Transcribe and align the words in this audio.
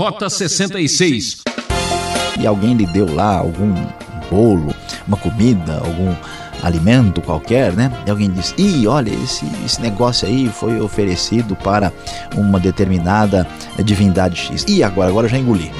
Rota 0.00 0.30
66. 0.30 1.42
E 2.40 2.46
alguém 2.46 2.72
lhe 2.72 2.86
deu 2.86 3.14
lá 3.14 3.36
algum 3.36 3.74
bolo, 4.30 4.74
uma 5.06 5.18
comida, 5.18 5.74
algum 5.74 6.14
alimento 6.62 7.20
qualquer, 7.20 7.74
né? 7.74 7.92
E 8.06 8.10
alguém 8.10 8.30
diz: 8.30 8.54
"Ih, 8.56 8.86
olha, 8.86 9.10
esse, 9.10 9.44
esse 9.62 9.78
negócio 9.82 10.26
aí 10.26 10.48
foi 10.48 10.80
oferecido 10.80 11.54
para 11.54 11.92
uma 12.34 12.58
determinada 12.58 13.46
divindade 13.84 14.38
X". 14.38 14.64
E 14.66 14.82
agora, 14.82 15.10
agora 15.10 15.28
já 15.28 15.36
engoli. 15.36 15.70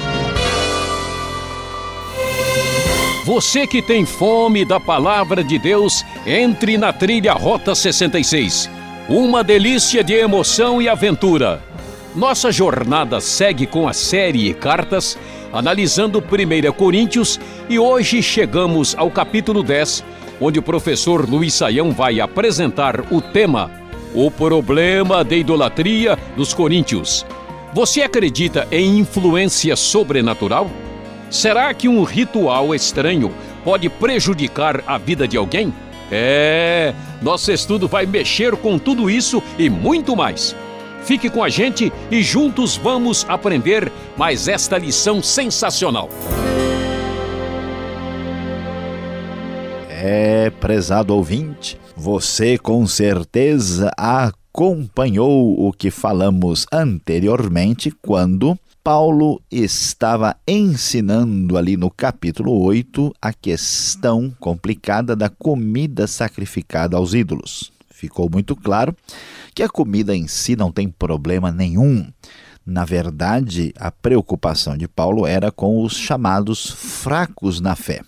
Você 3.25 3.65
que 3.65 3.81
tem 3.81 4.05
fome 4.05 4.63
da 4.63 4.79
palavra 4.79 5.43
de 5.43 5.57
Deus, 5.57 6.05
entre 6.27 6.77
na 6.77 6.93
trilha 6.93 7.33
Rota 7.33 7.73
66. 7.73 8.69
Uma 9.09 9.43
delícia 9.43 10.03
de 10.03 10.13
emoção 10.13 10.79
e 10.79 10.87
aventura. 10.87 11.70
Nossa 12.15 12.51
jornada 12.51 13.21
segue 13.21 13.65
com 13.65 13.87
a 13.87 13.93
série 13.93 14.53
Cartas, 14.53 15.17
analisando 15.53 16.19
1 16.19 16.71
Coríntios, 16.73 17.39
e 17.69 17.79
hoje 17.79 18.21
chegamos 18.21 18.93
ao 18.97 19.09
capítulo 19.09 19.63
10, 19.63 20.03
onde 20.41 20.59
o 20.59 20.61
professor 20.61 21.27
Luiz 21.27 21.53
Saião 21.53 21.91
vai 21.91 22.19
apresentar 22.19 22.99
o 23.13 23.21
tema 23.21 23.71
O 24.13 24.29
problema 24.29 25.23
da 25.23 25.37
idolatria 25.37 26.19
dos 26.35 26.53
coríntios. 26.53 27.25
Você 27.73 28.01
acredita 28.01 28.67
em 28.69 28.99
influência 28.99 29.73
sobrenatural? 29.77 30.69
Será 31.29 31.73
que 31.73 31.87
um 31.87 32.03
ritual 32.03 32.75
estranho 32.75 33.31
pode 33.63 33.87
prejudicar 33.87 34.83
a 34.85 34.97
vida 34.97 35.25
de 35.25 35.37
alguém? 35.37 35.73
É, 36.11 36.93
nosso 37.21 37.53
estudo 37.53 37.87
vai 37.87 38.05
mexer 38.05 38.53
com 38.57 38.77
tudo 38.77 39.09
isso 39.09 39.41
e 39.57 39.69
muito 39.69 40.13
mais. 40.13 40.53
Fique 41.03 41.29
com 41.29 41.43
a 41.43 41.49
gente 41.49 41.91
e 42.09 42.21
juntos 42.21 42.77
vamos 42.77 43.25
aprender 43.27 43.91
mais 44.17 44.47
esta 44.47 44.77
lição 44.77 45.21
sensacional. 45.21 46.09
É, 49.89 50.49
prezado 50.49 51.15
ouvinte, 51.15 51.77
você 51.95 52.57
com 52.57 52.87
certeza 52.87 53.91
acompanhou 53.97 55.67
o 55.67 55.71
que 55.71 55.91
falamos 55.91 56.65
anteriormente 56.71 57.91
quando 58.01 58.57
Paulo 58.83 59.39
estava 59.51 60.35
ensinando 60.47 61.55
ali 61.55 61.77
no 61.77 61.91
capítulo 61.91 62.63
8 62.63 63.13
a 63.21 63.31
questão 63.31 64.33
complicada 64.39 65.15
da 65.15 65.29
comida 65.29 66.07
sacrificada 66.07 66.97
aos 66.97 67.13
ídolos. 67.13 67.71
Ficou 67.91 68.27
muito 68.27 68.55
claro 68.55 68.95
que 69.53 69.63
a 69.63 69.69
comida 69.69 70.15
em 70.15 70.27
si 70.27 70.55
não 70.55 70.71
tem 70.71 70.89
problema 70.89 71.51
nenhum. 71.51 72.07
Na 72.65 72.85
verdade, 72.85 73.73
a 73.77 73.91
preocupação 73.91 74.77
de 74.77 74.87
Paulo 74.87 75.25
era 75.25 75.51
com 75.51 75.83
os 75.83 75.95
chamados 75.95 76.69
fracos 76.69 77.59
na 77.59 77.75
fé. 77.75 78.01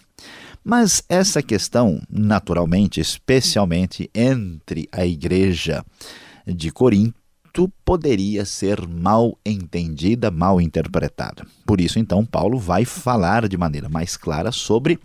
Mas 0.64 1.04
essa 1.10 1.42
questão, 1.42 2.02
naturalmente, 2.10 3.02
especialmente 3.02 4.10
entre 4.16 4.88
a 4.92 5.06
igreja 5.06 5.84
de 6.48 6.72
Corinto, 6.72 7.72
poderia 7.84 8.46
ser 8.46 8.88
mal 8.88 9.38
entendida, 9.46 10.32
mal 10.32 10.62
interpretada. 10.62 11.46
Por 11.66 11.82
isso, 11.82 12.00
então, 12.00 12.26
Paulo 12.26 12.58
vai 12.58 12.86
falar 12.86 13.48
de 13.48 13.58
maneira 13.58 13.90
mais 13.90 14.16
clara 14.16 14.52
sobre 14.52 15.00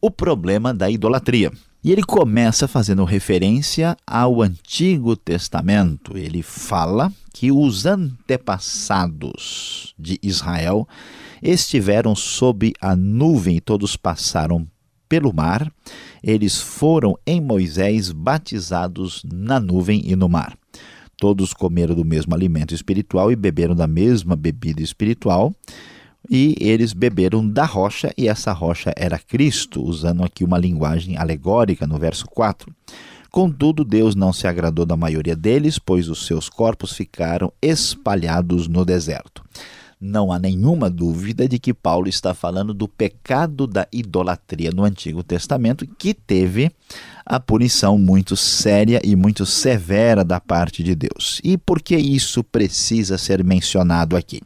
o 0.00 0.10
problema 0.10 0.72
da 0.72 0.90
idolatria. 0.90 1.52
E 1.84 1.92
ele 1.92 2.02
começa 2.02 2.66
fazendo 2.66 3.04
referência 3.04 3.94
ao 4.06 4.40
Antigo 4.40 5.14
Testamento. 5.14 6.16
Ele 6.16 6.42
fala 6.42 7.12
que 7.30 7.52
os 7.52 7.84
antepassados 7.84 9.94
de 9.98 10.18
Israel 10.22 10.88
estiveram 11.42 12.14
sob 12.14 12.72
a 12.80 12.96
nuvem 12.96 13.60
todos 13.60 13.96
passaram 13.96 14.66
pelo 15.06 15.30
mar. 15.30 15.70
Eles 16.22 16.58
foram 16.58 17.18
em 17.26 17.38
Moisés 17.38 18.10
batizados 18.10 19.22
na 19.30 19.60
nuvem 19.60 20.00
e 20.06 20.16
no 20.16 20.26
mar. 20.26 20.56
Todos 21.18 21.52
comeram 21.52 21.94
do 21.94 22.02
mesmo 22.02 22.34
alimento 22.34 22.74
espiritual 22.74 23.30
e 23.30 23.36
beberam 23.36 23.74
da 23.74 23.86
mesma 23.86 24.34
bebida 24.34 24.82
espiritual. 24.82 25.54
E 26.30 26.54
eles 26.58 26.92
beberam 26.92 27.46
da 27.46 27.64
rocha, 27.64 28.12
e 28.16 28.28
essa 28.28 28.52
rocha 28.52 28.92
era 28.96 29.18
Cristo, 29.18 29.82
usando 29.82 30.24
aqui 30.24 30.44
uma 30.44 30.58
linguagem 30.58 31.16
alegórica 31.16 31.86
no 31.86 31.98
verso 31.98 32.26
4. 32.26 32.74
Contudo, 33.30 33.84
Deus 33.84 34.14
não 34.14 34.32
se 34.32 34.46
agradou 34.46 34.86
da 34.86 34.96
maioria 34.96 35.34
deles, 35.34 35.78
pois 35.78 36.08
os 36.08 36.24
seus 36.24 36.48
corpos 36.48 36.92
ficaram 36.92 37.52
espalhados 37.60 38.68
no 38.68 38.84
deserto. 38.84 39.42
Não 40.00 40.30
há 40.30 40.38
nenhuma 40.38 40.90
dúvida 40.90 41.48
de 41.48 41.58
que 41.58 41.72
Paulo 41.72 42.08
está 42.08 42.34
falando 42.34 42.74
do 42.74 42.86
pecado 42.86 43.66
da 43.66 43.88
idolatria 43.92 44.70
no 44.70 44.84
Antigo 44.84 45.22
Testamento, 45.22 45.86
que 45.98 46.12
teve 46.12 46.70
a 47.24 47.40
punição 47.40 47.98
muito 47.98 48.36
séria 48.36 49.00
e 49.02 49.16
muito 49.16 49.46
severa 49.46 50.22
da 50.22 50.38
parte 50.38 50.82
de 50.82 50.94
Deus. 50.94 51.40
E 51.42 51.56
por 51.56 51.80
que 51.80 51.96
isso 51.96 52.44
precisa 52.44 53.16
ser 53.18 53.42
mencionado 53.42 54.16
aqui? 54.16 54.40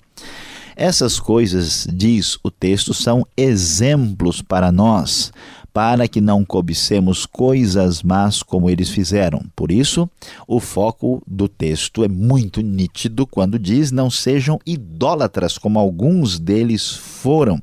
Essas 0.80 1.18
coisas, 1.18 1.88
diz 1.92 2.38
o 2.40 2.52
texto, 2.52 2.94
são 2.94 3.26
exemplos 3.36 4.40
para 4.40 4.70
nós, 4.70 5.32
para 5.72 6.06
que 6.06 6.20
não 6.20 6.44
cobicemos 6.44 7.26
coisas 7.26 8.00
más 8.00 8.44
como 8.44 8.70
eles 8.70 8.88
fizeram. 8.88 9.42
Por 9.56 9.72
isso, 9.72 10.08
o 10.46 10.60
foco 10.60 11.20
do 11.26 11.48
texto 11.48 12.04
é 12.04 12.08
muito 12.08 12.60
nítido 12.60 13.26
quando 13.26 13.58
diz: 13.58 13.90
não 13.90 14.08
sejam 14.08 14.60
idólatras 14.64 15.58
como 15.58 15.80
alguns 15.80 16.38
deles 16.38 16.92
foram. 16.92 17.60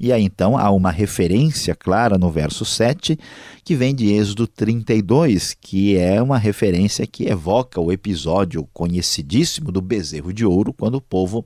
E 0.00 0.10
aí 0.10 0.22
então 0.22 0.56
há 0.56 0.70
uma 0.70 0.90
referência 0.90 1.74
clara 1.74 2.16
no 2.16 2.30
verso 2.30 2.64
7 2.64 3.18
que 3.62 3.74
vem 3.74 3.94
de 3.94 4.10
Êxodo 4.10 4.46
32, 4.46 5.54
que 5.60 5.98
é 5.98 6.20
uma 6.22 6.38
referência 6.38 7.06
que 7.06 7.28
evoca 7.28 7.78
o 7.78 7.92
episódio 7.92 8.66
conhecidíssimo 8.72 9.70
do 9.70 9.82
bezerro 9.82 10.32
de 10.32 10.46
ouro, 10.46 10.72
quando 10.72 10.94
o 10.94 11.00
povo 11.00 11.44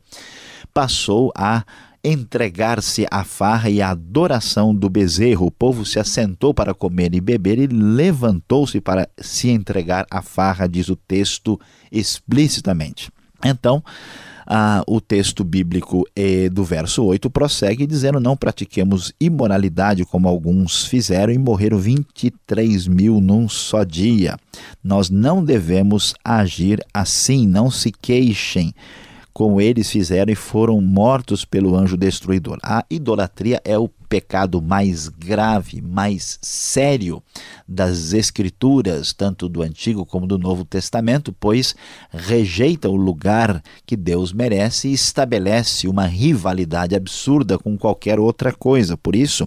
passou 0.78 1.32
a 1.34 1.64
entregar-se 2.04 3.04
à 3.10 3.24
farra 3.24 3.68
e 3.68 3.82
à 3.82 3.90
adoração 3.90 4.72
do 4.72 4.88
bezerro. 4.88 5.46
O 5.46 5.50
povo 5.50 5.84
se 5.84 5.98
assentou 5.98 6.54
para 6.54 6.72
comer 6.72 7.16
e 7.16 7.20
beber 7.20 7.58
e 7.58 7.66
levantou-se 7.66 8.80
para 8.80 9.08
se 9.18 9.50
entregar 9.50 10.06
à 10.08 10.22
farra, 10.22 10.68
diz 10.68 10.88
o 10.88 10.94
texto 10.94 11.58
explicitamente. 11.90 13.10
Então, 13.44 13.82
ah, 14.46 14.84
o 14.86 15.00
texto 15.00 15.42
bíblico 15.42 16.04
eh, 16.14 16.48
do 16.48 16.62
verso 16.62 17.02
8 17.02 17.28
prossegue 17.28 17.84
dizendo: 17.84 18.20
Não 18.20 18.36
pratiquemos 18.36 19.12
imoralidade 19.20 20.04
como 20.04 20.28
alguns 20.28 20.84
fizeram 20.84 21.32
e 21.32 21.38
morreram 21.38 21.78
23 21.78 22.86
mil 22.86 23.20
num 23.20 23.48
só 23.48 23.82
dia. 23.82 24.36
Nós 24.82 25.10
não 25.10 25.44
devemos 25.44 26.14
agir 26.24 26.80
assim, 26.94 27.48
não 27.48 27.68
se 27.68 27.90
queixem 27.90 28.72
como 29.38 29.60
eles 29.60 29.88
fizeram 29.88 30.32
e 30.32 30.34
foram 30.34 30.80
mortos 30.80 31.44
pelo 31.44 31.76
anjo 31.76 31.96
destruidor. 31.96 32.58
A 32.60 32.84
idolatria 32.90 33.62
é 33.64 33.78
o 33.78 33.88
pecado 34.08 34.62
mais 34.62 35.08
grave, 35.08 35.82
mais 35.82 36.38
sério 36.40 37.22
das 37.66 38.12
Escrituras, 38.12 39.12
tanto 39.12 39.48
do 39.48 39.62
Antigo 39.62 40.06
como 40.06 40.26
do 40.26 40.38
Novo 40.38 40.64
Testamento, 40.64 41.32
pois 41.38 41.74
rejeita 42.10 42.88
o 42.88 42.96
lugar 42.96 43.62
que 43.84 43.96
Deus 43.96 44.32
merece 44.32 44.88
e 44.88 44.92
estabelece 44.92 45.86
uma 45.86 46.06
rivalidade 46.06 46.94
absurda 46.94 47.58
com 47.58 47.76
qualquer 47.76 48.18
outra 48.18 48.52
coisa. 48.52 48.96
Por 48.96 49.14
isso, 49.14 49.46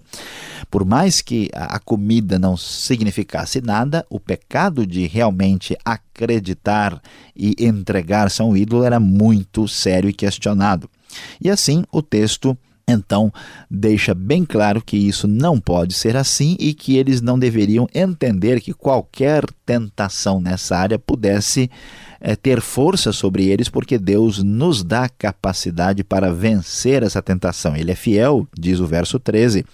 por 0.70 0.86
mais 0.86 1.22
que 1.22 1.50
a 1.54 1.80
comida 1.80 2.38
não 2.38 2.56
significasse 2.56 3.62
nada, 3.62 4.06
o 4.10 4.20
pecado 4.20 4.86
de 4.86 5.08
realmente 5.08 5.76
acreditar 5.84 7.02
e 7.36 7.56
entregar-se 7.60 8.42
a 8.42 8.46
um 8.46 8.56
ídolo 8.56 8.84
era 8.84 9.00
muito 9.00 9.68
sério 9.68 10.10
e 10.10 10.14
questionado. 10.14 10.90
E 11.42 11.50
assim 11.50 11.84
o 11.92 12.02
texto 12.02 12.58
então 12.92 13.32
deixa 13.70 14.14
bem 14.14 14.46
claro 14.46 14.82
que 14.82 14.98
isso 14.98 15.28
não 15.28 15.60
pode 15.60 15.94
ser 15.94 16.16
assim 16.16 16.56
e 16.60 16.74
que 16.74 16.98
eles 16.98 17.22
não 17.22 17.40
deveriam 17.40 17.88
entender 17.94 18.62
que 18.62 18.74
qualquer 18.74 19.44
tentação 19.66 20.40
nessa 20.40 20.78
área 20.78 21.00
pudesse 21.00 21.70
é, 22.22 22.36
ter 22.36 22.62
força 22.62 23.12
sobre 23.12 23.48
eles, 23.48 23.68
porque 23.68 23.98
Deus 23.98 24.44
nos 24.44 24.84
dá 24.84 25.10
capacidade 25.10 26.04
para 26.04 26.32
vencer 26.32 27.02
essa 27.02 27.22
tentação. 27.22 27.76
Ele 27.76 27.92
é 27.92 27.96
fiel, 27.96 28.48
diz 28.58 28.80
o 28.80 28.86
verso 28.86 29.20
13, 29.20 29.66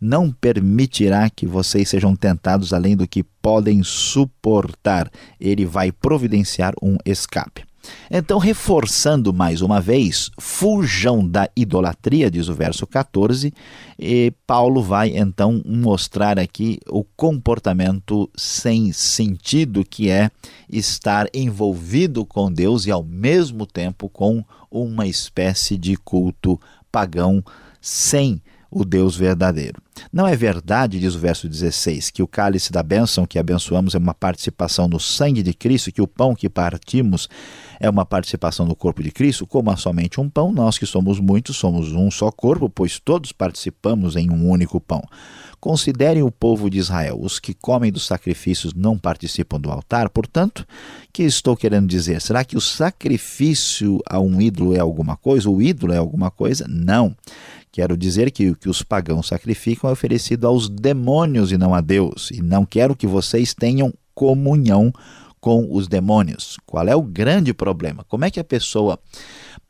não 0.00 0.30
permitirá 0.30 1.28
que 1.28 1.46
vocês 1.46 1.88
sejam 1.88 2.14
tentados 2.14 2.72
além 2.72 2.96
do 2.96 3.08
que 3.08 3.24
podem 3.42 3.82
suportar. 3.82 5.10
Ele 5.40 5.66
vai 5.66 5.90
providenciar 5.90 6.72
um 6.80 6.96
escape. 7.04 7.64
Então, 8.10 8.38
reforçando 8.38 9.32
mais 9.32 9.62
uma 9.62 9.80
vez, 9.80 10.30
fujam 10.38 11.26
da 11.26 11.48
idolatria, 11.56 12.30
diz 12.30 12.48
o 12.48 12.54
verso 12.54 12.86
14, 12.86 13.52
e 13.98 14.32
Paulo 14.46 14.82
vai 14.82 15.16
então 15.16 15.62
mostrar 15.64 16.38
aqui 16.38 16.78
o 16.88 17.02
comportamento 17.02 18.30
sem 18.36 18.92
sentido 18.92 19.84
que 19.84 20.10
é 20.10 20.30
estar 20.68 21.28
envolvido 21.32 22.24
com 22.24 22.52
Deus 22.52 22.86
e 22.86 22.90
ao 22.90 23.02
mesmo 23.02 23.66
tempo 23.66 24.08
com 24.08 24.44
uma 24.70 25.06
espécie 25.06 25.76
de 25.76 25.96
culto 25.96 26.60
pagão 26.90 27.42
sem 27.80 28.40
o 28.76 28.84
Deus 28.84 29.16
verdadeiro. 29.16 29.80
Não 30.12 30.26
é 30.26 30.36
verdade, 30.36 31.00
diz 31.00 31.14
o 31.14 31.18
verso 31.18 31.48
16, 31.48 32.10
que 32.10 32.22
o 32.22 32.28
cálice 32.28 32.70
da 32.70 32.82
bênção 32.82 33.24
que 33.24 33.38
abençoamos 33.38 33.94
é 33.94 33.98
uma 33.98 34.12
participação 34.12 34.86
no 34.86 35.00
sangue 35.00 35.42
de 35.42 35.54
Cristo, 35.54 35.90
que 35.90 36.02
o 36.02 36.06
pão 36.06 36.34
que 36.34 36.46
partimos 36.46 37.26
é 37.80 37.88
uma 37.88 38.04
participação 38.04 38.66
no 38.66 38.76
corpo 38.76 39.02
de 39.02 39.10
Cristo, 39.10 39.46
como 39.46 39.70
há 39.70 39.76
somente 39.78 40.20
um 40.20 40.28
pão, 40.28 40.52
nós 40.52 40.76
que 40.76 40.84
somos 40.84 41.18
muitos 41.18 41.56
somos 41.56 41.92
um 41.92 42.10
só 42.10 42.30
corpo, 42.30 42.68
pois 42.68 43.00
todos 43.00 43.32
participamos 43.32 44.14
em 44.14 44.30
um 44.30 44.46
único 44.46 44.78
pão. 44.78 45.02
Considerem 45.58 46.22
o 46.22 46.30
povo 46.30 46.68
de 46.68 46.78
Israel, 46.78 47.18
os 47.18 47.40
que 47.40 47.54
comem 47.54 47.90
dos 47.90 48.06
sacrifícios 48.06 48.74
não 48.74 48.98
participam 48.98 49.58
do 49.58 49.70
altar, 49.70 50.10
portanto, 50.10 50.66
que 51.10 51.22
estou 51.22 51.56
querendo 51.56 51.88
dizer? 51.88 52.20
Será 52.20 52.44
que 52.44 52.58
o 52.58 52.60
sacrifício 52.60 54.00
a 54.06 54.20
um 54.20 54.38
ídolo 54.38 54.76
é 54.76 54.80
alguma 54.80 55.16
coisa? 55.16 55.48
O 55.48 55.62
ídolo 55.62 55.94
é 55.94 55.96
alguma 55.96 56.30
coisa? 56.30 56.66
Não. 56.68 57.16
Quero 57.76 57.94
dizer 57.94 58.30
que 58.30 58.48
o 58.48 58.56
que 58.56 58.70
os 58.70 58.82
pagãos 58.82 59.26
sacrificam 59.26 59.90
é 59.90 59.92
oferecido 59.92 60.46
aos 60.46 60.66
demônios 60.66 61.52
e 61.52 61.58
não 61.58 61.74
a 61.74 61.82
Deus. 61.82 62.30
E 62.30 62.40
não 62.40 62.64
quero 62.64 62.96
que 62.96 63.06
vocês 63.06 63.52
tenham 63.52 63.92
comunhão 64.14 64.90
com 65.38 65.68
os 65.70 65.86
demônios. 65.86 66.56
Qual 66.64 66.88
é 66.88 66.96
o 66.96 67.02
grande 67.02 67.52
problema? 67.52 68.02
Como 68.08 68.24
é 68.24 68.30
que 68.30 68.40
a 68.40 68.44
pessoa 68.44 68.98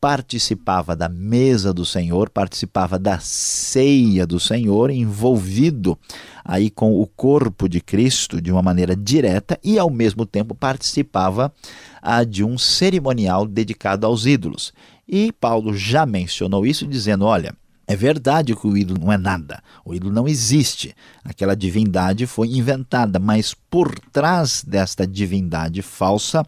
participava 0.01 0.95
da 0.95 1.09
mesa 1.09 1.75
do 1.75 1.85
Senhor, 1.85 2.31
participava 2.31 2.97
da 2.97 3.19
ceia 3.19 4.25
do 4.25 4.39
Senhor, 4.39 4.89
envolvido 4.91 5.99
aí 6.45 6.71
com 6.71 7.01
o 7.01 7.09
corpo 7.09 7.69
de 7.69 7.81
Cristo 7.81 8.41
de 8.41 8.53
uma 8.53 8.63
maneira 8.63 8.95
direta 8.95 9.59
e 9.65 9.81
ao 9.81 9.91
mesmo 9.91 10.25
tempo 10.25 10.55
participava 10.55 11.53
ah, 12.01 12.23
de 12.23 12.45
um 12.45 12.57
cerimonial 12.57 13.49
dedicado 13.49 14.07
aos 14.07 14.27
ídolos. 14.27 14.73
E 15.09 15.33
Paulo 15.33 15.77
já 15.77 16.07
mencionou 16.07 16.65
isso 16.65 16.87
dizendo, 16.87 17.25
olha, 17.25 17.53
é 17.87 17.95
verdade 17.95 18.55
que 18.55 18.67
o 18.67 18.77
ídolo 18.77 19.01
não 19.01 19.13
é 19.13 19.19
nada, 19.19 19.63
o 19.85 19.95
ídolo 19.95 20.13
não 20.13 20.27
existe. 20.27 20.95
Aquela 21.25 21.55
divindade 21.55 22.27
foi 22.27 22.49
inventada, 22.49 23.19
mas 23.19 23.55
por 23.55 23.97
trás 24.13 24.65
desta 24.67 25.07
divindade 25.07 25.83
falsa 25.83 26.45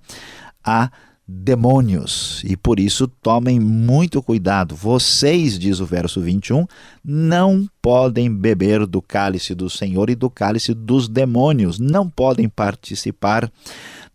há 0.65 0.91
demônios. 1.29 2.43
E 2.45 2.57
por 2.57 2.81
isso 2.81 3.07
tomem 3.07 3.61
muito 3.61 4.23
cuidado. 4.23 4.75
Vocês, 4.75 5.59
diz 5.59 5.79
o 5.79 5.87
verso 5.87 6.21
21, 6.23 6.67
não 7.05 7.69
podem 7.83 8.35
beber 8.35 8.87
do 8.87 9.03
cálice 9.03 9.55
do 9.55 9.69
Senhor 9.69 10.09
e 10.09 10.15
do 10.15 10.31
cálice 10.31 10.73
dos 10.73 11.07
demônios, 11.07 11.79
não 11.79 12.09
podem 12.09 12.49
participar 12.49 13.51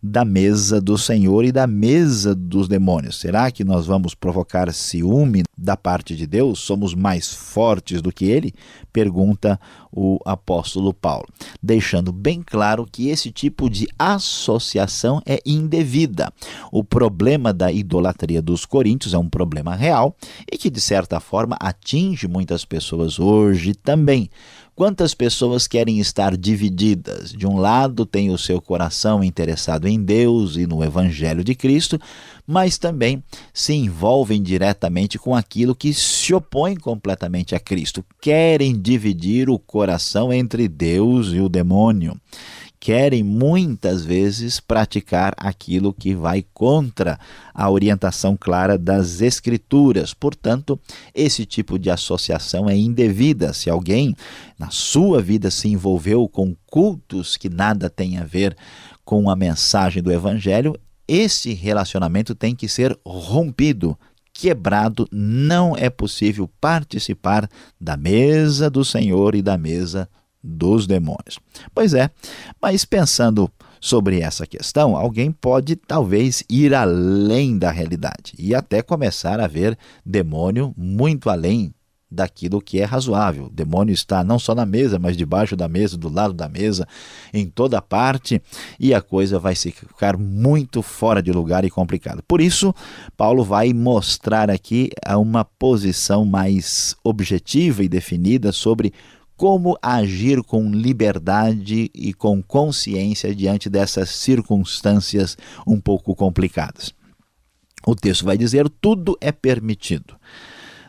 da 0.06 0.22
mesa 0.22 0.82
do 0.82 0.98
Senhor 0.98 1.46
e 1.46 1.50
da 1.50 1.66
mesa 1.66 2.34
dos 2.34 2.68
demônios. 2.68 3.18
Será 3.18 3.50
que 3.50 3.64
nós 3.64 3.86
vamos 3.86 4.14
provocar 4.14 4.70
ciúme 4.70 5.44
da 5.56 5.78
parte 5.78 6.14
de 6.14 6.26
Deus? 6.26 6.58
Somos 6.58 6.94
mais 6.94 7.32
fortes 7.32 8.02
do 8.02 8.12
que 8.12 8.26
ele? 8.26 8.52
Pergunta 8.92 9.58
o 9.94 10.18
apóstolo 10.24 10.92
Paulo, 10.92 11.26
deixando 11.62 12.12
bem 12.12 12.42
claro 12.44 12.86
que 12.90 13.08
esse 13.08 13.30
tipo 13.30 13.70
de 13.70 13.86
associação 13.98 15.22
é 15.24 15.40
indevida. 15.46 16.32
O 16.72 16.82
problema 16.82 17.52
da 17.52 17.70
idolatria 17.70 18.42
dos 18.42 18.66
coríntios 18.66 19.14
é 19.14 19.18
um 19.18 19.28
problema 19.28 19.74
real 19.74 20.16
e 20.50 20.58
que, 20.58 20.68
de 20.68 20.80
certa 20.80 21.20
forma, 21.20 21.56
atinge 21.60 22.26
muitas 22.26 22.64
pessoas 22.64 23.18
hoje 23.18 23.74
também. 23.74 24.28
Quantas 24.74 25.14
pessoas 25.14 25.68
querem 25.68 26.00
estar 26.00 26.36
divididas? 26.36 27.30
De 27.30 27.46
um 27.46 27.58
lado, 27.58 28.04
tem 28.04 28.30
o 28.30 28.38
seu 28.38 28.60
coração 28.60 29.22
interessado 29.22 29.86
em 29.86 30.02
Deus 30.02 30.56
e 30.56 30.66
no 30.66 30.82
Evangelho 30.82 31.44
de 31.44 31.54
Cristo, 31.54 31.96
mas 32.46 32.78
também 32.78 33.22
se 33.52 33.72
envolvem 33.72 34.42
diretamente 34.42 35.18
com 35.18 35.34
aquilo 35.34 35.74
que 35.74 35.92
se 35.94 36.34
opõe 36.34 36.76
completamente 36.76 37.54
a 37.54 37.60
Cristo. 37.60 38.04
Querem 38.20 38.78
dividir 38.78 39.48
o 39.48 39.58
coração 39.58 40.32
entre 40.32 40.68
Deus 40.68 41.28
e 41.28 41.40
o 41.40 41.48
demônio 41.48 42.20
querem 42.84 43.22
muitas 43.22 44.04
vezes 44.04 44.60
praticar 44.60 45.32
aquilo 45.38 45.90
que 45.90 46.14
vai 46.14 46.44
contra 46.52 47.18
a 47.54 47.70
orientação 47.70 48.36
clara 48.38 48.76
das 48.76 49.22
Escrituras. 49.22 50.12
Portanto, 50.12 50.78
esse 51.14 51.46
tipo 51.46 51.78
de 51.78 51.88
associação 51.88 52.68
é 52.68 52.76
indevida. 52.76 53.54
Se 53.54 53.70
alguém 53.70 54.14
na 54.58 54.68
sua 54.68 55.22
vida 55.22 55.50
se 55.50 55.66
envolveu 55.66 56.28
com 56.28 56.54
cultos 56.66 57.38
que 57.38 57.48
nada 57.48 57.88
têm 57.88 58.18
a 58.18 58.24
ver 58.24 58.54
com 59.02 59.30
a 59.30 59.34
mensagem 59.34 60.02
do 60.02 60.12
Evangelho, 60.12 60.78
esse 61.06 61.52
relacionamento 61.52 62.34
tem 62.34 62.54
que 62.54 62.68
ser 62.68 62.98
rompido, 63.04 63.98
quebrado, 64.32 65.08
não 65.12 65.76
é 65.76 65.88
possível 65.88 66.50
participar 66.60 67.48
da 67.80 67.96
mesa 67.96 68.68
do 68.68 68.84
Senhor 68.84 69.34
e 69.34 69.42
da 69.42 69.56
mesa 69.56 70.08
dos 70.42 70.86
demônios. 70.86 71.38
Pois 71.74 71.94
é, 71.94 72.10
mas 72.60 72.84
pensando 72.84 73.50
sobre 73.80 74.20
essa 74.20 74.46
questão, 74.46 74.96
alguém 74.96 75.30
pode 75.30 75.76
talvez 75.76 76.42
ir 76.48 76.74
além 76.74 77.58
da 77.58 77.70
realidade 77.70 78.34
e 78.38 78.54
até 78.54 78.82
começar 78.82 79.40
a 79.40 79.46
ver 79.46 79.78
demônio 80.04 80.74
muito 80.76 81.30
além 81.30 81.72
daquilo 82.14 82.60
que 82.60 82.80
é 82.80 82.84
razoável. 82.84 83.46
O 83.46 83.50
demônio 83.50 83.92
está 83.92 84.24
não 84.24 84.38
só 84.38 84.54
na 84.54 84.64
mesa, 84.64 84.98
mas 84.98 85.16
debaixo 85.16 85.56
da 85.56 85.68
mesa, 85.68 85.96
do 85.96 86.08
lado 86.08 86.32
da 86.32 86.48
mesa, 86.48 86.86
em 87.32 87.46
toda 87.46 87.82
parte, 87.82 88.40
e 88.78 88.94
a 88.94 89.02
coisa 89.02 89.38
vai 89.38 89.54
ficar 89.54 90.16
muito 90.16 90.80
fora 90.80 91.22
de 91.22 91.32
lugar 91.32 91.64
e 91.64 91.70
complicada. 91.70 92.22
Por 92.26 92.40
isso, 92.40 92.74
Paulo 93.16 93.44
vai 93.44 93.72
mostrar 93.72 94.50
aqui 94.50 94.90
uma 95.18 95.44
posição 95.44 96.24
mais 96.24 96.96
objetiva 97.04 97.84
e 97.84 97.88
definida 97.88 98.52
sobre 98.52 98.92
como 99.36 99.76
agir 99.82 100.42
com 100.42 100.70
liberdade 100.70 101.90
e 101.94 102.14
com 102.14 102.42
consciência 102.42 103.34
diante 103.34 103.68
dessas 103.68 104.10
circunstâncias 104.10 105.36
um 105.66 105.80
pouco 105.80 106.14
complicadas. 106.14 106.94
O 107.86 107.94
texto 107.94 108.24
vai 108.24 108.38
dizer: 108.38 108.68
tudo 108.80 109.16
é 109.20 109.32
permitido. 109.32 110.16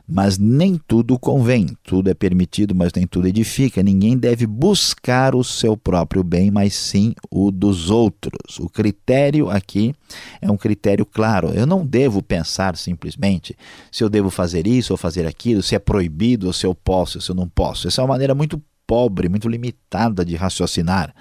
Mas 0.07 0.38
nem 0.38 0.80
tudo 0.88 1.18
convém, 1.18 1.68
tudo 1.84 2.10
é 2.10 2.13
permitido, 2.13 2.75
mas 2.75 2.92
nem 2.96 3.07
tudo 3.07 3.28
edifica. 3.28 3.81
Ninguém 3.81 4.16
deve 4.16 4.46
buscar 4.46 5.34
o 5.34 5.44
seu 5.44 5.75
próprio 5.75 6.24
bem, 6.24 6.52
mas 6.52 6.75
sim 6.75 7.16
o 7.31 7.50
dos 7.52 7.90
outros. 7.90 8.60
O 8.60 8.69
critério 8.69 9.50
aqui 9.50 9.96
é 10.40 10.50
um 10.50 10.57
critério 10.57 11.06
claro. 11.06 11.50
Eu 11.50 11.66
não 11.66 11.84
devo 11.84 12.22
pensar 12.22 12.78
simplesmente 12.78 13.57
se 13.92 14.04
eu 14.04 14.10
devo 14.10 14.30
fazer 14.30 14.68
isso 14.68 14.94
ou 14.94 14.98
fazer 14.98 15.25
aquilo, 15.25 15.63
se 15.63 15.74
é 15.74 15.80
proibido 15.80 16.46
ou 16.46 16.54
se 16.54 16.68
eu 16.68 16.75
posso, 16.75 17.19
se 17.19 17.31
eu 17.31 17.36
não 17.36 17.50
posso. 17.50 17.88
Essa 17.88 18.02
é 18.02 18.04
uma 18.04 18.14
maneira 18.14 18.35
muito 18.35 18.62
pobre, 18.85 19.28
muito 19.28 19.50
limitada 19.50 20.24
de 20.24 20.35
raciocinar. 20.35 21.16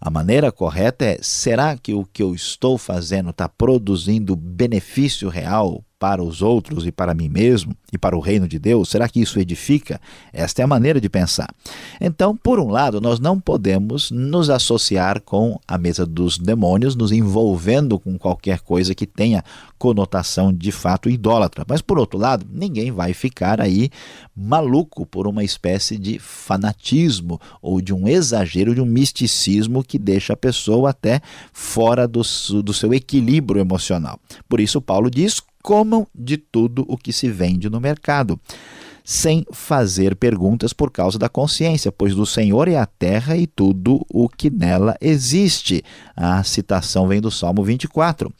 A 0.00 0.10
maneira 0.10 0.50
correta 0.50 1.04
é: 1.04 1.18
será 1.20 1.76
que 1.76 1.92
o 1.92 2.04
que 2.04 2.22
eu 2.22 2.34
estou 2.34 2.78
fazendo 2.78 3.30
está 3.30 3.48
produzindo 3.48 4.34
benefício 4.34 5.28
real 5.28 5.84
para 6.04 6.22
os 6.22 6.42
outros 6.42 6.86
e 6.86 6.92
para 6.92 7.14
mim 7.14 7.30
mesmo 7.30 7.74
e 7.90 7.96
para 7.96 8.14
o 8.14 8.20
reino 8.20 8.46
de 8.46 8.58
Deus? 8.58 8.90
Será 8.90 9.08
que 9.08 9.22
isso 9.22 9.40
edifica? 9.40 9.98
Esta 10.34 10.60
é 10.60 10.64
a 10.64 10.66
maneira 10.66 11.00
de 11.00 11.08
pensar. 11.08 11.48
Então, 11.98 12.36
por 12.36 12.60
um 12.60 12.68
lado, 12.68 13.00
nós 13.00 13.18
não 13.18 13.40
podemos 13.40 14.10
nos 14.10 14.50
associar 14.50 15.22
com 15.22 15.58
a 15.66 15.78
mesa 15.78 16.04
dos 16.04 16.36
demônios, 16.36 16.94
nos 16.94 17.10
envolvendo 17.10 17.98
com 17.98 18.18
qualquer 18.18 18.60
coisa 18.60 18.94
que 18.94 19.06
tenha 19.06 19.42
conotação 19.78 20.52
de 20.52 20.70
fato 20.70 21.08
idólatra. 21.08 21.64
Mas, 21.66 21.80
por 21.80 21.98
outro 21.98 22.18
lado, 22.18 22.44
ninguém 22.52 22.92
vai 22.92 23.14
ficar 23.14 23.58
aí 23.58 23.88
maluco 24.36 25.06
por 25.06 25.26
uma 25.26 25.42
espécie 25.42 25.96
de 25.96 26.18
fanatismo 26.18 27.40
ou 27.62 27.80
de 27.80 27.94
um 27.94 28.06
exagero, 28.06 28.74
de 28.74 28.80
um 28.82 28.84
misticismo 28.86 29.82
que 29.82 29.98
deixa 29.98 30.34
a 30.34 30.36
pessoa 30.36 30.90
até 30.90 31.22
fora 31.50 32.06
do, 32.06 32.20
do 32.62 32.74
seu 32.74 32.92
equilíbrio 32.92 33.58
emocional. 33.58 34.20
Por 34.46 34.60
isso, 34.60 34.82
Paulo 34.82 35.10
diz: 35.10 35.40
comam 35.64 36.06
de 36.14 36.36
tudo 36.36 36.84
o 36.86 36.98
que 36.98 37.10
se 37.10 37.30
vende 37.30 37.70
no 37.70 37.80
mercado, 37.80 38.38
sem 39.02 39.46
fazer 39.50 40.14
perguntas 40.14 40.74
por 40.74 40.90
causa 40.90 41.18
da 41.18 41.26
consciência, 41.26 41.90
pois 41.90 42.14
do 42.14 42.26
Senhor 42.26 42.68
é 42.68 42.76
a 42.76 42.84
terra 42.84 43.34
e 43.34 43.46
tudo 43.46 44.04
o 44.10 44.28
que 44.28 44.50
nela 44.50 44.94
existe. 45.00 45.82
A 46.14 46.44
citação 46.44 47.08
vem 47.08 47.18
do 47.18 47.30
Salmo 47.30 47.64
24. 47.64 48.30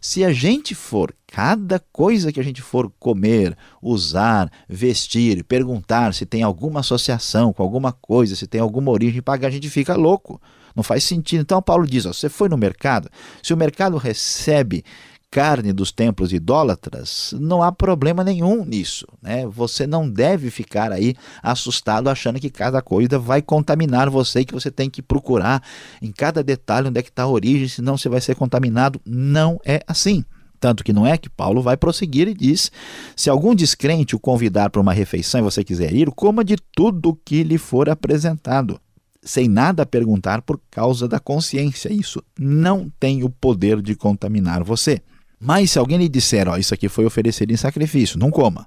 Se 0.00 0.24
a 0.24 0.32
gente 0.32 0.74
for, 0.74 1.14
cada 1.26 1.78
coisa 1.92 2.32
que 2.32 2.40
a 2.40 2.42
gente 2.42 2.62
for 2.62 2.90
comer, 2.98 3.54
usar, 3.82 4.50
vestir, 4.66 5.44
perguntar 5.44 6.14
se 6.14 6.24
tem 6.24 6.42
alguma 6.42 6.80
associação 6.80 7.52
com 7.52 7.62
alguma 7.62 7.92
coisa, 7.92 8.34
se 8.34 8.46
tem 8.46 8.60
alguma 8.60 8.90
origem 8.90 9.20
pagar, 9.20 9.48
a 9.48 9.52
gente 9.52 9.68
fica 9.68 9.94
louco. 9.94 10.40
Não 10.74 10.82
faz 10.82 11.04
sentido. 11.04 11.42
Então, 11.42 11.60
Paulo 11.60 11.86
diz: 11.86 12.06
ó, 12.06 12.12
você 12.12 12.30
foi 12.30 12.48
no 12.48 12.56
mercado, 12.56 13.10
se 13.42 13.52
o 13.52 13.56
mercado 13.56 13.98
recebe 13.98 14.82
carne 15.30 15.72
dos 15.72 15.92
templos 15.92 16.32
idólatras, 16.32 17.32
não 17.38 17.62
há 17.62 17.70
problema 17.70 18.24
nenhum 18.24 18.64
nisso. 18.64 19.06
Né? 19.22 19.46
Você 19.46 19.86
não 19.86 20.10
deve 20.10 20.50
ficar 20.50 20.90
aí 20.90 21.14
assustado 21.42 22.08
achando 22.08 22.40
que 22.40 22.50
cada 22.50 22.82
coisa 22.82 23.18
vai 23.18 23.40
contaminar 23.40 24.10
você, 24.10 24.44
que 24.44 24.52
você 24.52 24.70
tem 24.70 24.90
que 24.90 25.00
procurar 25.00 25.62
em 26.02 26.10
cada 26.10 26.42
detalhe 26.42 26.88
onde 26.88 26.98
é 26.98 27.02
que 27.02 27.10
está 27.10 27.22
a 27.22 27.28
origem, 27.28 27.68
senão 27.68 27.96
você 27.96 28.08
vai 28.08 28.20
ser 28.20 28.34
contaminado. 28.34 29.00
Não 29.06 29.60
é 29.64 29.82
assim. 29.86 30.24
Tanto 30.58 30.84
que 30.84 30.92
não 30.92 31.06
é 31.06 31.16
que 31.16 31.30
Paulo 31.30 31.62
vai 31.62 31.76
prosseguir 31.76 32.28
e 32.28 32.34
diz: 32.34 32.70
se 33.16 33.30
algum 33.30 33.54
descrente 33.54 34.14
o 34.14 34.20
convidar 34.20 34.68
para 34.68 34.82
uma 34.82 34.92
refeição 34.92 35.40
e 35.40 35.44
você 35.44 35.64
quiser 35.64 35.94
ir, 35.94 36.10
coma 36.10 36.44
de 36.44 36.56
tudo 36.74 37.18
que 37.24 37.42
lhe 37.42 37.56
for 37.56 37.88
apresentado, 37.88 38.78
sem 39.22 39.48
nada 39.48 39.86
perguntar 39.86 40.42
por 40.42 40.60
causa 40.70 41.08
da 41.08 41.18
consciência. 41.18 41.90
Isso 41.90 42.22
não 42.38 42.92
tem 43.00 43.24
o 43.24 43.30
poder 43.30 43.80
de 43.80 43.94
contaminar 43.94 44.62
você. 44.62 45.00
Mas 45.40 45.70
se 45.70 45.78
alguém 45.78 45.96
lhe 45.96 46.08
disser, 46.08 46.48
ó, 46.48 46.56
isso 46.56 46.74
aqui 46.74 46.88
foi 46.88 47.06
oferecido 47.06 47.50
em 47.50 47.56
sacrifício, 47.56 48.18
não 48.18 48.30
coma 48.30 48.66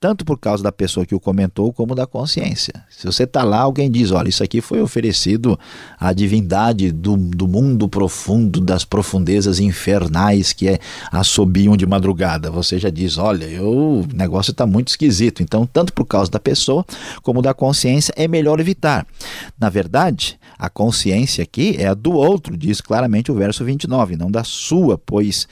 tanto 0.00 0.24
por 0.24 0.38
causa 0.38 0.62
da 0.62 0.72
pessoa 0.72 1.04
que 1.04 1.14
o 1.14 1.20
comentou, 1.20 1.70
como 1.74 1.94
da 1.94 2.06
consciência. 2.06 2.72
Se 2.88 3.04
você 3.04 3.24
está 3.24 3.44
lá, 3.44 3.60
alguém 3.60 3.90
diz: 3.90 4.10
olha, 4.10 4.30
isso 4.30 4.42
aqui 4.42 4.62
foi 4.62 4.80
oferecido 4.80 5.60
à 5.98 6.10
divindade 6.14 6.90
do, 6.90 7.18
do 7.18 7.46
mundo 7.46 7.86
profundo, 7.86 8.62
das 8.62 8.82
profundezas 8.82 9.60
infernais 9.60 10.54
que 10.54 10.68
é, 10.68 10.78
assobiam 11.12 11.76
de 11.76 11.86
madrugada. 11.86 12.50
Você 12.50 12.78
já 12.78 12.88
diz: 12.88 13.18
olha, 13.18 13.44
eu, 13.44 14.00
o 14.00 14.06
negócio 14.14 14.52
está 14.52 14.66
muito 14.66 14.88
esquisito. 14.88 15.42
Então, 15.42 15.66
tanto 15.66 15.92
por 15.92 16.06
causa 16.06 16.30
da 16.30 16.40
pessoa 16.40 16.84
como 17.22 17.42
da 17.42 17.52
consciência, 17.52 18.14
é 18.16 18.26
melhor 18.26 18.58
evitar. 18.58 19.06
Na 19.58 19.68
verdade, 19.68 20.40
a 20.58 20.70
consciência 20.70 21.44
aqui 21.44 21.76
é 21.78 21.88
a 21.88 21.94
do 21.94 22.12
outro, 22.12 22.56
diz 22.56 22.80
claramente 22.80 23.30
o 23.30 23.34
verso 23.34 23.62
29, 23.66 24.16
não 24.16 24.30
da 24.30 24.44
sua, 24.44 24.96
pois 24.96 25.46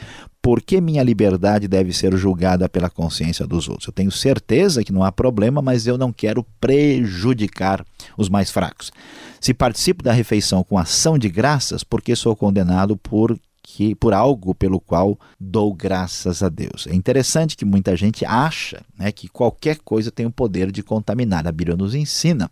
por 0.49 0.63
que 0.63 0.81
minha 0.81 1.03
liberdade 1.03 1.69
deve 1.69 1.93
ser 1.93 2.17
julgada 2.17 2.71
pela 2.71 2.89
consciência 2.89 3.47
dos 3.47 3.69
outros? 3.69 3.87
Eu 3.87 3.93
tenho 3.93 4.11
certeza 4.11 4.83
que 4.83 4.91
não 4.91 5.05
há 5.05 5.13
problema, 5.13 5.61
mas 5.61 5.87
eu 5.87 5.99
não 5.99 6.11
quero 6.11 6.43
prejudicar 6.59 7.85
os 8.17 8.31
mais 8.31 8.51
fracos. 8.51 8.91
Se 9.39 9.53
participo 9.53 10.03
da 10.03 10.11
refeição 10.11 10.65
com 10.65 10.79
ação 10.79 11.19
de 11.19 11.29
graças, 11.29 11.85
porque 11.85 12.17
sou 12.17 12.35
condenado 12.35 12.97
por 12.97 13.39
que 13.71 13.95
por 13.95 14.15
algo 14.15 14.55
pelo 14.55 14.81
qual 14.81 15.21
dou 15.39 15.75
graças 15.75 16.43
a 16.43 16.49
Deus. 16.49 16.87
É 16.89 16.95
interessante 16.95 17.55
que 17.55 17.67
muita 17.67 17.95
gente 17.95 18.25
acha 18.25 18.81
né, 18.99 19.13
que 19.13 19.29
qualquer 19.29 19.77
coisa 19.85 20.11
tem 20.11 20.25
o 20.25 20.31
poder 20.31 20.73
de 20.73 20.83
contaminar. 20.83 21.47
A 21.47 21.53
Bíblia 21.53 21.77
nos 21.77 21.95
ensina 21.95 22.51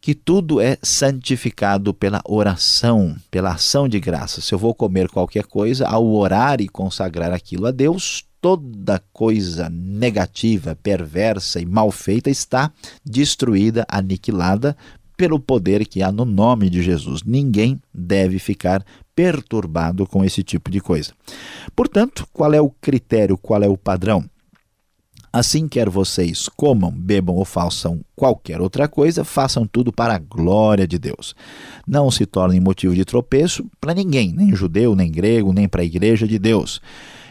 que 0.00 0.12
tudo 0.12 0.60
é 0.60 0.76
santificado 0.82 1.94
pela 1.94 2.20
oração, 2.24 3.14
pela 3.30 3.52
ação 3.52 3.88
de 3.88 4.00
graças. 4.00 4.44
Se 4.44 4.54
eu 4.54 4.58
vou 4.58 4.74
comer 4.74 5.08
qualquer 5.08 5.44
coisa, 5.44 5.86
ao 5.86 6.04
orar 6.04 6.60
e 6.60 6.68
consagrar 6.68 7.32
aquilo 7.32 7.66
a 7.66 7.70
Deus, 7.70 8.24
toda 8.40 9.00
coisa 9.12 9.68
negativa, 9.70 10.76
perversa 10.82 11.60
e 11.60 11.64
mal 11.64 11.92
feita 11.92 12.28
está 12.28 12.72
destruída, 13.04 13.86
aniquilada 13.88 14.76
pelo 15.16 15.40
poder 15.40 15.86
que 15.86 16.02
há 16.02 16.12
no 16.12 16.24
nome 16.24 16.68
de 16.68 16.82
Jesus. 16.82 17.22
Ninguém 17.24 17.80
deve 17.92 18.38
ficar 18.38 18.84
perturbado 19.14 20.06
com 20.06 20.24
esse 20.24 20.42
tipo 20.42 20.70
de 20.70 20.80
coisa. 20.80 21.12
Portanto, 21.74 22.26
qual 22.32 22.52
é 22.52 22.60
o 22.60 22.70
critério, 22.70 23.38
qual 23.38 23.62
é 23.62 23.68
o 23.68 23.76
padrão? 23.76 24.28
Assim, 25.32 25.68
quer 25.68 25.90
vocês 25.90 26.48
comam, 26.48 26.90
bebam 26.90 27.36
ou 27.36 27.44
façam 27.44 28.00
qualquer 28.14 28.58
outra 28.60 28.88
coisa, 28.88 29.22
façam 29.22 29.66
tudo 29.66 29.92
para 29.92 30.14
a 30.14 30.18
glória 30.18 30.86
de 30.86 30.98
Deus. 30.98 31.34
Não 31.86 32.10
se 32.10 32.24
tornem 32.24 32.58
motivo 32.58 32.94
de 32.94 33.04
tropeço 33.04 33.66
para 33.78 33.92
ninguém, 33.92 34.32
nem 34.32 34.54
judeu, 34.54 34.94
nem 34.96 35.10
grego, 35.10 35.52
nem 35.52 35.68
para 35.68 35.82
a 35.82 35.84
igreja 35.84 36.26
de 36.26 36.38
Deus. 36.38 36.80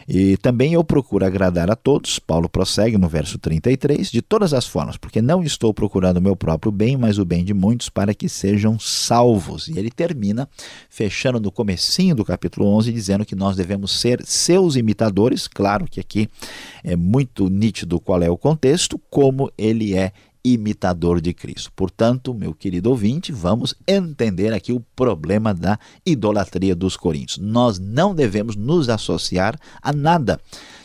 E 0.07 0.37
também 0.37 0.73
eu 0.73 0.83
procuro 0.83 1.25
agradar 1.25 1.71
a 1.71 1.75
todos, 1.75 2.19
Paulo 2.19 2.47
prossegue 2.47 2.97
no 2.97 3.09
verso 3.09 3.39
33, 3.39 4.11
de 4.11 4.21
todas 4.21 4.53
as 4.53 4.67
formas, 4.67 4.97
porque 4.97 5.21
não 5.21 5.41
estou 5.41 5.73
procurando 5.73 6.17
o 6.17 6.21
meu 6.21 6.35
próprio 6.35 6.71
bem, 6.71 6.95
mas 6.95 7.17
o 7.17 7.25
bem 7.25 7.43
de 7.43 7.53
muitos 7.53 7.89
para 7.89 8.13
que 8.13 8.29
sejam 8.29 8.77
salvos. 8.77 9.67
E 9.67 9.79
ele 9.79 9.89
termina 9.89 10.47
fechando 10.89 11.39
no 11.39 11.51
comecinho 11.51 12.15
do 12.15 12.23
capítulo 12.23 12.67
11 12.67 12.91
dizendo 12.91 13.25
que 13.25 13.35
nós 13.35 13.55
devemos 13.55 13.99
ser 13.99 14.23
seus 14.23 14.75
imitadores, 14.75 15.47
claro 15.47 15.85
que 15.85 15.99
aqui 15.99 16.29
é 16.83 16.95
muito 16.95 17.49
nítido 17.49 17.99
qual 17.99 18.21
é 18.21 18.29
o 18.29 18.37
contexto, 18.37 18.99
como 19.09 19.51
ele 19.57 19.95
é 19.95 20.11
imitador 20.45 21.19
de 21.19 21.33
Cristo. 21.33 21.71
Portanto, 21.75 22.33
meu 22.33 22.53
querido 22.53 22.91
ouvinte, 22.91 23.31
vamos 23.31 23.73
entender 23.87 24.53
aqui 24.53 24.71
o 24.71 24.79
problema 24.95 25.53
da 25.53 25.79
idolatria 26.05 26.75
dos 26.75 26.95
coríntios. 26.95 27.39
Nós 27.39 27.79
não 27.79 28.13
devemos 28.13 28.55
nos 28.55 28.87
associar 28.87 29.59
a 29.81 29.91
nada 29.91 30.39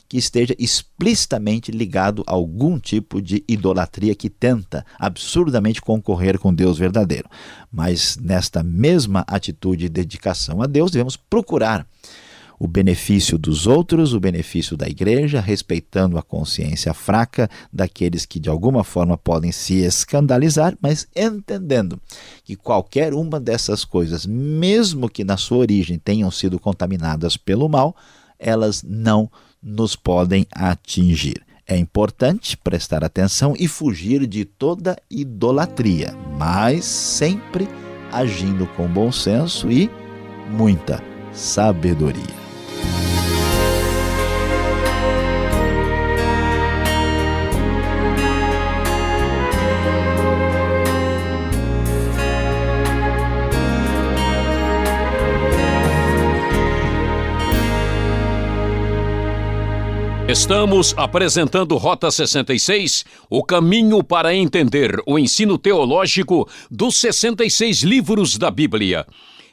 que 0.08 0.18
esteja 0.18 0.56
explicitamente 0.58 1.70
ligado 1.70 2.24
a 2.26 2.32
algum 2.32 2.80
tipo 2.80 3.22
de 3.22 3.44
idolatria 3.46 4.12
que 4.12 4.28
tenta 4.28 4.84
absurdamente 4.98 5.80
concorrer 5.80 6.36
com 6.36 6.52
Deus 6.52 6.78
verdadeiro. 6.78 7.28
Mas 7.70 8.16
nesta 8.16 8.60
mesma 8.60 9.24
atitude 9.28 9.84
de 9.84 9.88
dedicação 9.88 10.62
a 10.62 10.66
Deus, 10.66 10.90
devemos 10.90 11.16
procurar 11.16 11.86
o 12.60 12.68
benefício 12.68 13.38
dos 13.38 13.66
outros, 13.66 14.12
o 14.12 14.20
benefício 14.20 14.76
da 14.76 14.86
igreja, 14.86 15.40
respeitando 15.40 16.18
a 16.18 16.22
consciência 16.22 16.92
fraca 16.92 17.48
daqueles 17.72 18.26
que 18.26 18.38
de 18.38 18.50
alguma 18.50 18.84
forma 18.84 19.16
podem 19.16 19.50
se 19.50 19.78
escandalizar, 19.78 20.76
mas 20.78 21.08
entendendo 21.16 21.98
que 22.44 22.54
qualquer 22.54 23.14
uma 23.14 23.40
dessas 23.40 23.82
coisas, 23.82 24.26
mesmo 24.26 25.08
que 25.08 25.24
na 25.24 25.38
sua 25.38 25.56
origem 25.56 25.98
tenham 25.98 26.30
sido 26.30 26.60
contaminadas 26.60 27.34
pelo 27.34 27.66
mal, 27.66 27.96
elas 28.38 28.82
não 28.82 29.30
nos 29.62 29.96
podem 29.96 30.46
atingir. 30.52 31.42
É 31.66 31.78
importante 31.78 32.58
prestar 32.58 33.02
atenção 33.02 33.54
e 33.58 33.66
fugir 33.68 34.26
de 34.26 34.44
toda 34.44 34.98
idolatria, 35.10 36.14
mas 36.36 36.84
sempre 36.84 37.66
agindo 38.12 38.66
com 38.66 38.86
bom 38.86 39.10
senso 39.10 39.70
e 39.70 39.90
muita 40.50 41.02
sabedoria. 41.32 42.39
Estamos 60.30 60.94
apresentando 60.96 61.76
Rota 61.76 62.08
66, 62.08 63.04
o 63.28 63.42
caminho 63.42 64.00
para 64.00 64.32
entender 64.32 65.02
o 65.04 65.18
ensino 65.18 65.58
teológico 65.58 66.48
dos 66.70 66.98
66 66.98 67.82
livros 67.82 68.38
da 68.38 68.48
Bíblia. 68.48 69.04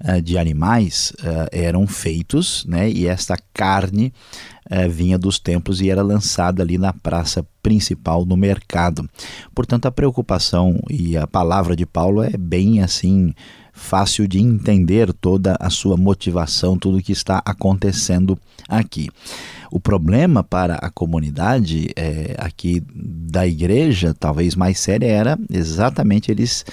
uh, 0.00 0.20
de 0.20 0.36
animais 0.36 1.12
uh, 1.20 1.48
eram 1.52 1.86
feitos, 1.86 2.64
né, 2.66 2.90
e 2.90 3.06
esta 3.06 3.36
carne 3.52 4.12
uh, 4.70 4.90
vinha 4.90 5.18
dos 5.18 5.38
templos 5.38 5.80
e 5.80 5.88
era 5.88 6.02
lançada 6.02 6.62
ali 6.62 6.76
na 6.76 6.92
praça 6.92 7.46
principal 7.62 8.24
no 8.24 8.36
mercado. 8.36 9.08
Portanto, 9.54 9.86
a 9.86 9.92
preocupação 9.92 10.80
e 10.90 11.16
a 11.16 11.26
palavra 11.26 11.76
de 11.76 11.86
Paulo 11.86 12.22
é 12.22 12.36
bem 12.36 12.80
assim 12.82 13.32
fácil 13.74 14.28
de 14.28 14.38
entender 14.38 15.12
toda 15.12 15.56
a 15.58 15.68
sua 15.68 15.96
motivação, 15.96 16.78
tudo 16.78 16.98
o 16.98 17.02
que 17.02 17.12
está 17.12 17.42
acontecendo 17.44 18.38
aqui. 18.68 19.10
O 19.74 19.80
problema 19.80 20.44
para 20.44 20.76
a 20.76 20.88
comunidade 20.88 21.90
é, 21.96 22.36
aqui 22.38 22.80
da 22.94 23.44
igreja, 23.44 24.14
talvez 24.14 24.54
mais 24.54 24.78
séria, 24.78 25.08
era 25.08 25.36
exatamente 25.50 26.30
eles 26.30 26.64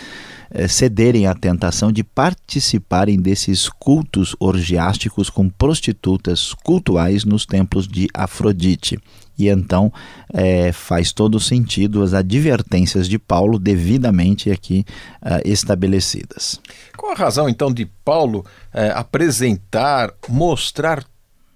é, 0.52 0.68
cederem 0.68 1.26
à 1.26 1.34
tentação 1.34 1.92
de 1.92 2.04
participarem 2.04 3.20
desses 3.20 3.68
cultos 3.68 4.36
orgiásticos 4.40 5.32
com 5.32 5.50
prostitutas 5.50 6.54
cultuais 6.64 7.26
nos 7.26 7.44
templos 7.44 7.88
de 7.88 8.08
Afrodite. 8.14 9.00
E 9.36 9.50
então 9.50 9.92
é, 10.32 10.72
faz 10.72 11.12
todo 11.12 11.40
sentido 11.40 12.04
as 12.04 12.14
advertências 12.14 13.10
de 13.10 13.18
Paulo 13.18 13.58
devidamente 13.58 14.52
aqui 14.52 14.86
é, 15.24 15.42
estabelecidas. 15.44 16.62
Qual 16.96 17.14
a 17.14 17.16
razão 17.16 17.50
então 17.50 17.74
de 17.74 17.88
Paulo 18.06 18.46
é, 18.72 18.92
apresentar, 18.92 20.14
mostrar 20.30 21.04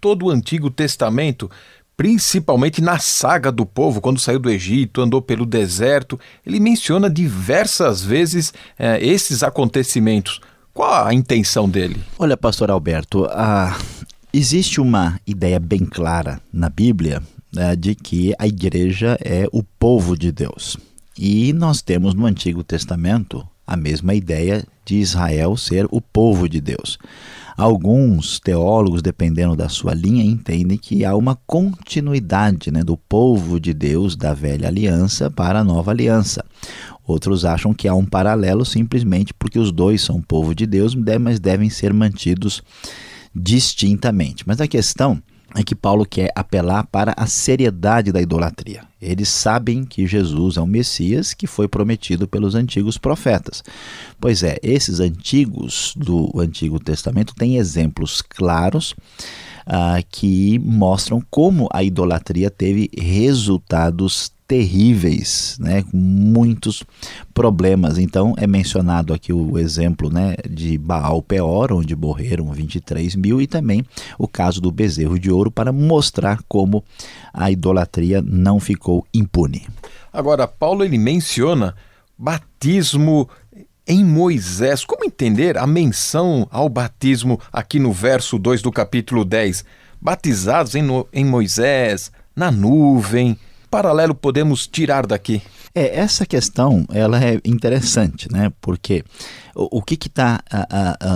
todo 0.06 0.28
o 0.28 0.30
Antigo 0.30 0.70
Testamento 0.70 1.50
principalmente 1.98 2.80
na 2.80 3.00
saga 3.00 3.52
do 3.52 3.66
povo, 3.66 4.00
quando 4.00 4.20
saiu 4.20 4.38
do 4.38 4.52
Egito, 4.52 5.02
andou 5.02 5.20
pelo 5.20 5.48
deserto, 5.48 6.20
ele 6.46 6.60
menciona 6.60 7.10
diversas 7.10 8.04
vezes 8.04 8.54
é, 8.78 9.04
esses 9.04 9.42
acontecimentos. 9.42 10.40
Qual 10.72 11.08
a 11.08 11.12
intenção 11.12 11.68
dele? 11.68 12.00
Olha, 12.20 12.38
pastor 12.38 12.70
Alberto, 12.70 13.26
existe 14.32 14.80
uma 14.80 15.20
ideia 15.26 15.60
bem 15.60 15.86
clara 15.86 16.40
na 16.54 16.70
Bíblia 16.70 17.24
né, 17.52 17.76
de 17.76 17.96
que 17.96 18.36
a 18.38 18.46
igreja 18.46 19.18
é 19.24 19.48
o 19.52 19.64
povo 19.64 20.16
de 20.16 20.32
Deus. 20.32 20.78
E 21.18 21.52
nós 21.54 21.82
temos 21.82 22.14
no 22.14 22.28
Antigo 22.28 22.64
Testamento 22.64 23.48
a 23.66 23.76
mesma 23.76 24.14
ideia 24.14 24.66
de 24.86 24.96
Israel 24.96 25.58
ser 25.58 25.88
o 25.92 26.00
povo 26.00 26.48
de 26.48 26.62
Deus. 26.62 26.98
Alguns 27.58 28.40
teólogos, 28.40 29.02
dependendo 29.02 29.56
da 29.56 29.70
sua 29.70 29.94
linha, 29.94 30.24
entendem 30.24 30.78
que 30.78 31.06
há 31.06 31.16
uma 31.16 31.36
continuidade 31.48 32.70
né, 32.70 32.84
do 32.84 32.98
povo 32.98 33.60
de 33.60 33.74
Deus 33.74 34.16
da 34.16 34.34
velha 34.34 34.68
aliança 34.68 35.32
para 35.32 35.60
a 35.60 35.64
nova 35.64 35.92
aliança. 35.92 36.44
Outros 37.08 37.46
acham 37.46 37.74
que 37.74 37.88
há 37.88 37.94
um 37.94 38.06
paralelo 38.06 38.66
simplesmente 38.66 39.34
porque 39.34 39.58
os 39.58 39.72
dois 39.72 40.02
são 40.02 40.22
povo 40.22 40.54
de 40.54 40.66
Deus, 40.66 40.94
mas 40.96 41.40
devem 41.40 41.70
ser 41.70 41.94
mantidos 41.94 42.62
distintamente. 43.34 44.44
Mas 44.46 44.60
a 44.60 44.68
questão 44.68 45.22
é 45.54 45.64
que 45.64 45.76
Paulo 45.76 46.06
quer 46.06 46.32
apelar 46.36 46.86
para 46.88 47.14
a 47.16 47.28
seriedade 47.28 48.12
da 48.12 48.22
idolatria. 48.22 48.84
Eles 49.02 49.30
sabem 49.30 49.86
que 49.86 50.08
Jesus 50.08 50.58
é 50.58 50.62
o 50.62 50.66
Messias 50.66 51.34
que 51.34 51.46
foi 51.46 51.68
prometido 51.68 52.28
pelos 52.28 52.56
antigos 52.56 52.98
profetas. 52.98 53.64
Pois 54.20 54.42
é, 54.42 54.58
esses 54.64 55.00
antigos 55.00 55.94
do 55.96 56.32
Antigo 56.40 56.80
Testamento 56.80 57.36
têm 57.36 57.58
exemplos 57.58 58.22
claros 58.22 58.96
uh, 59.68 60.04
que 60.10 60.60
mostram 60.60 61.22
como 61.30 61.70
a 61.72 61.84
idolatria 61.84 62.50
teve 62.50 62.90
resultados 62.98 64.32
terríveis, 64.48 65.58
né, 65.60 65.84
com 65.84 65.98
muitos 65.98 66.84
problemas. 67.34 67.98
Então 67.98 68.34
é 68.38 68.46
mencionado 68.46 69.14
aqui 69.14 69.34
o 69.34 69.58
exemplo 69.58 70.10
né, 70.10 70.36
de 70.50 70.78
Baal 70.78 71.22
Peor, 71.22 71.74
onde 71.74 71.96
morreram 71.96 72.52
23 72.52 73.16
mil, 73.16 73.42
e 73.42 73.48
também 73.48 73.84
o 74.18 74.28
caso 74.28 74.62
do 74.62 74.72
bezerro 74.72 75.20
de 75.20 75.32
ouro 75.32 75.50
para 75.50 75.72
mostrar 75.72 76.40
como 76.48 76.84
a 77.34 77.50
idolatria 77.50 78.22
não 78.22 78.60
ficou 78.60 79.06
impune. 79.14 79.68
Agora, 80.14 80.48
Paulo 80.48 80.84
ele 80.84 80.98
menciona 80.98 81.76
batismo 82.18 83.28
em 83.88 84.04
Moisés. 84.04 84.86
Como 84.86 85.06
entender 85.06 85.58
a 85.58 85.68
menção 85.68 86.48
ao 86.52 86.70
batismo 86.70 87.40
aqui 87.52 87.80
no 87.80 87.92
verso 87.92 88.38
2 88.38 88.62
do 88.62 88.72
capítulo 88.72 89.26
10? 89.26 89.66
Batizados 90.00 90.76
em, 90.76 90.84
em 91.12 91.26
Moisés, 91.26 92.12
na 92.36 92.52
nuvem, 92.52 93.38
paralelo 93.76 94.16
podemos 94.16 94.68
tirar 94.68 95.06
daqui? 95.06 95.42
É, 95.74 96.00
essa 96.00 96.26
questão 96.26 96.86
ela 96.94 97.22
é 97.22 97.42
interessante, 97.44 98.32
né? 98.32 98.50
Porque 98.62 99.04
o, 99.54 99.80
o 99.80 99.82
que 99.82 99.96
está 99.96 100.42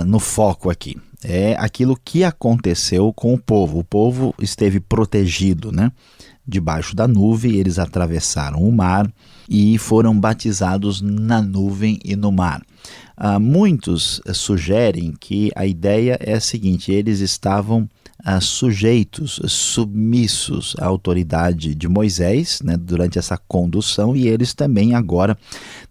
no 0.06 0.20
foco 0.20 0.68
aqui? 0.68 0.94
É 1.24 1.56
aquilo 1.58 1.98
que 2.04 2.22
aconteceu 2.22 3.14
com 3.14 3.32
o 3.32 3.38
povo. 3.38 3.78
O 3.78 3.84
povo 3.84 4.34
esteve 4.38 4.78
protegido, 4.78 5.72
né? 5.72 5.90
Debaixo 6.46 6.94
da 6.94 7.08
nuvem, 7.08 7.56
eles 7.56 7.78
atravessaram 7.78 8.58
o 8.58 8.70
mar 8.70 9.10
e 9.48 9.78
foram 9.78 10.18
batizados 10.18 11.00
na 11.00 11.40
nuvem 11.40 11.98
e 12.04 12.14
no 12.14 12.30
mar. 12.30 12.60
Ah, 13.16 13.38
muitos 13.38 14.20
sugerem 14.34 15.14
que 15.18 15.50
a 15.56 15.64
ideia 15.64 16.18
é 16.20 16.34
a 16.34 16.40
seguinte: 16.40 16.92
eles 16.92 17.20
estavam 17.20 17.88
ah, 18.24 18.40
sujeitos, 18.40 19.40
submissos 19.46 20.74
à 20.78 20.86
autoridade 20.86 21.74
de 21.74 21.88
Moisés 21.88 22.60
né, 22.62 22.76
durante 22.76 23.18
essa 23.18 23.36
condução 23.36 24.16
e 24.16 24.28
eles 24.28 24.54
também 24.54 24.94
agora 24.94 25.36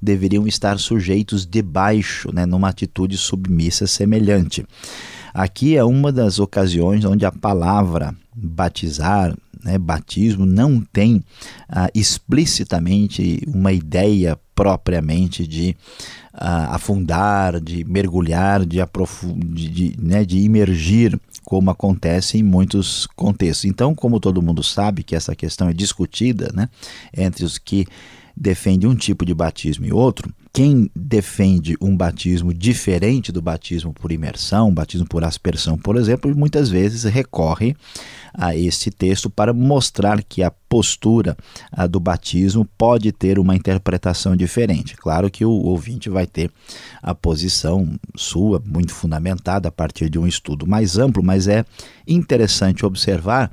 deveriam 0.01 0.47
estar 0.47 0.79
sujeitos 0.79 1.45
debaixo, 1.45 2.33
né, 2.33 2.45
numa 2.45 2.69
atitude 2.69 3.17
submissa 3.17 3.87
semelhante. 3.87 4.65
Aqui 5.33 5.75
é 5.75 5.83
uma 5.83 6.11
das 6.11 6.39
ocasiões 6.39 7.05
onde 7.05 7.25
a 7.25 7.31
palavra 7.31 8.15
batizar, 8.35 9.35
né, 9.63 9.77
batismo, 9.77 10.45
não 10.45 10.81
tem 10.81 11.23
ah, 11.67 11.89
explicitamente 11.93 13.41
uma 13.47 13.71
ideia 13.71 14.37
propriamente 14.59 15.47
de 15.47 15.73
uh, 16.33 16.73
afundar, 16.73 17.61
de 17.61 17.85
mergulhar, 17.85 18.65
de, 18.65 18.79
de, 19.53 19.69
de, 19.69 19.95
né, 19.97 20.25
de 20.25 20.39
imergir, 20.39 21.17
como 21.49 21.71
acontece 21.71 22.38
em 22.38 22.43
muitos 22.43 23.07
contextos. 23.15 23.65
Então, 23.65 23.95
como 23.95 24.19
todo 24.19 24.39
mundo 24.39 24.62
sabe 24.62 25.01
que 25.01 25.15
essa 25.15 25.35
questão 25.35 25.67
é 25.67 25.73
discutida 25.73 26.51
né, 26.53 26.69
entre 27.12 27.43
os 27.43 27.57
que 27.57 27.88
defendem 28.38 28.88
um 28.88 28.95
tipo 28.95 29.25
de 29.25 29.33
batismo 29.33 29.83
e 29.83 29.91
outro, 29.91 30.31
quem 30.51 30.89
defende 30.95 31.75
um 31.79 31.95
batismo 31.95 32.53
diferente 32.53 33.31
do 33.31 33.41
batismo 33.41 33.93
por 33.93 34.12
imersão, 34.12 34.73
batismo 34.73 35.07
por 35.07 35.23
aspersão, 35.23 35.77
por 35.77 35.95
exemplo, 35.95 36.35
muitas 36.35 36.69
vezes 36.69 37.03
recorre 37.03 37.75
a 38.33 38.55
esse 38.55 38.91
texto 38.91 39.29
para 39.29 39.53
mostrar 39.53 40.23
que 40.23 40.43
a 40.43 40.51
postura 40.51 41.35
a, 41.71 41.88
do 41.88 41.99
batismo 41.99 42.65
pode 42.77 43.12
ter 43.12 43.39
uma 43.39 43.55
interpretação 43.55 44.35
diferente. 44.35 44.95
Claro 44.95 45.29
que 45.29 45.43
o 45.43 45.51
ouvinte 45.51 46.09
vai 46.09 46.27
ter 46.27 46.51
a 47.01 47.13
posição 47.13 47.99
sua 48.15 48.62
muito 48.65 48.93
fundamentada 48.93 49.69
a 49.69 49.71
partir 49.71 50.09
de 50.09 50.19
um 50.19 50.27
estudo 50.27 50.67
mais 50.67 50.97
amplo, 50.97 51.23
mas 51.23 51.47
é 51.47 51.65
interessante 52.07 52.85
observar 52.85 53.51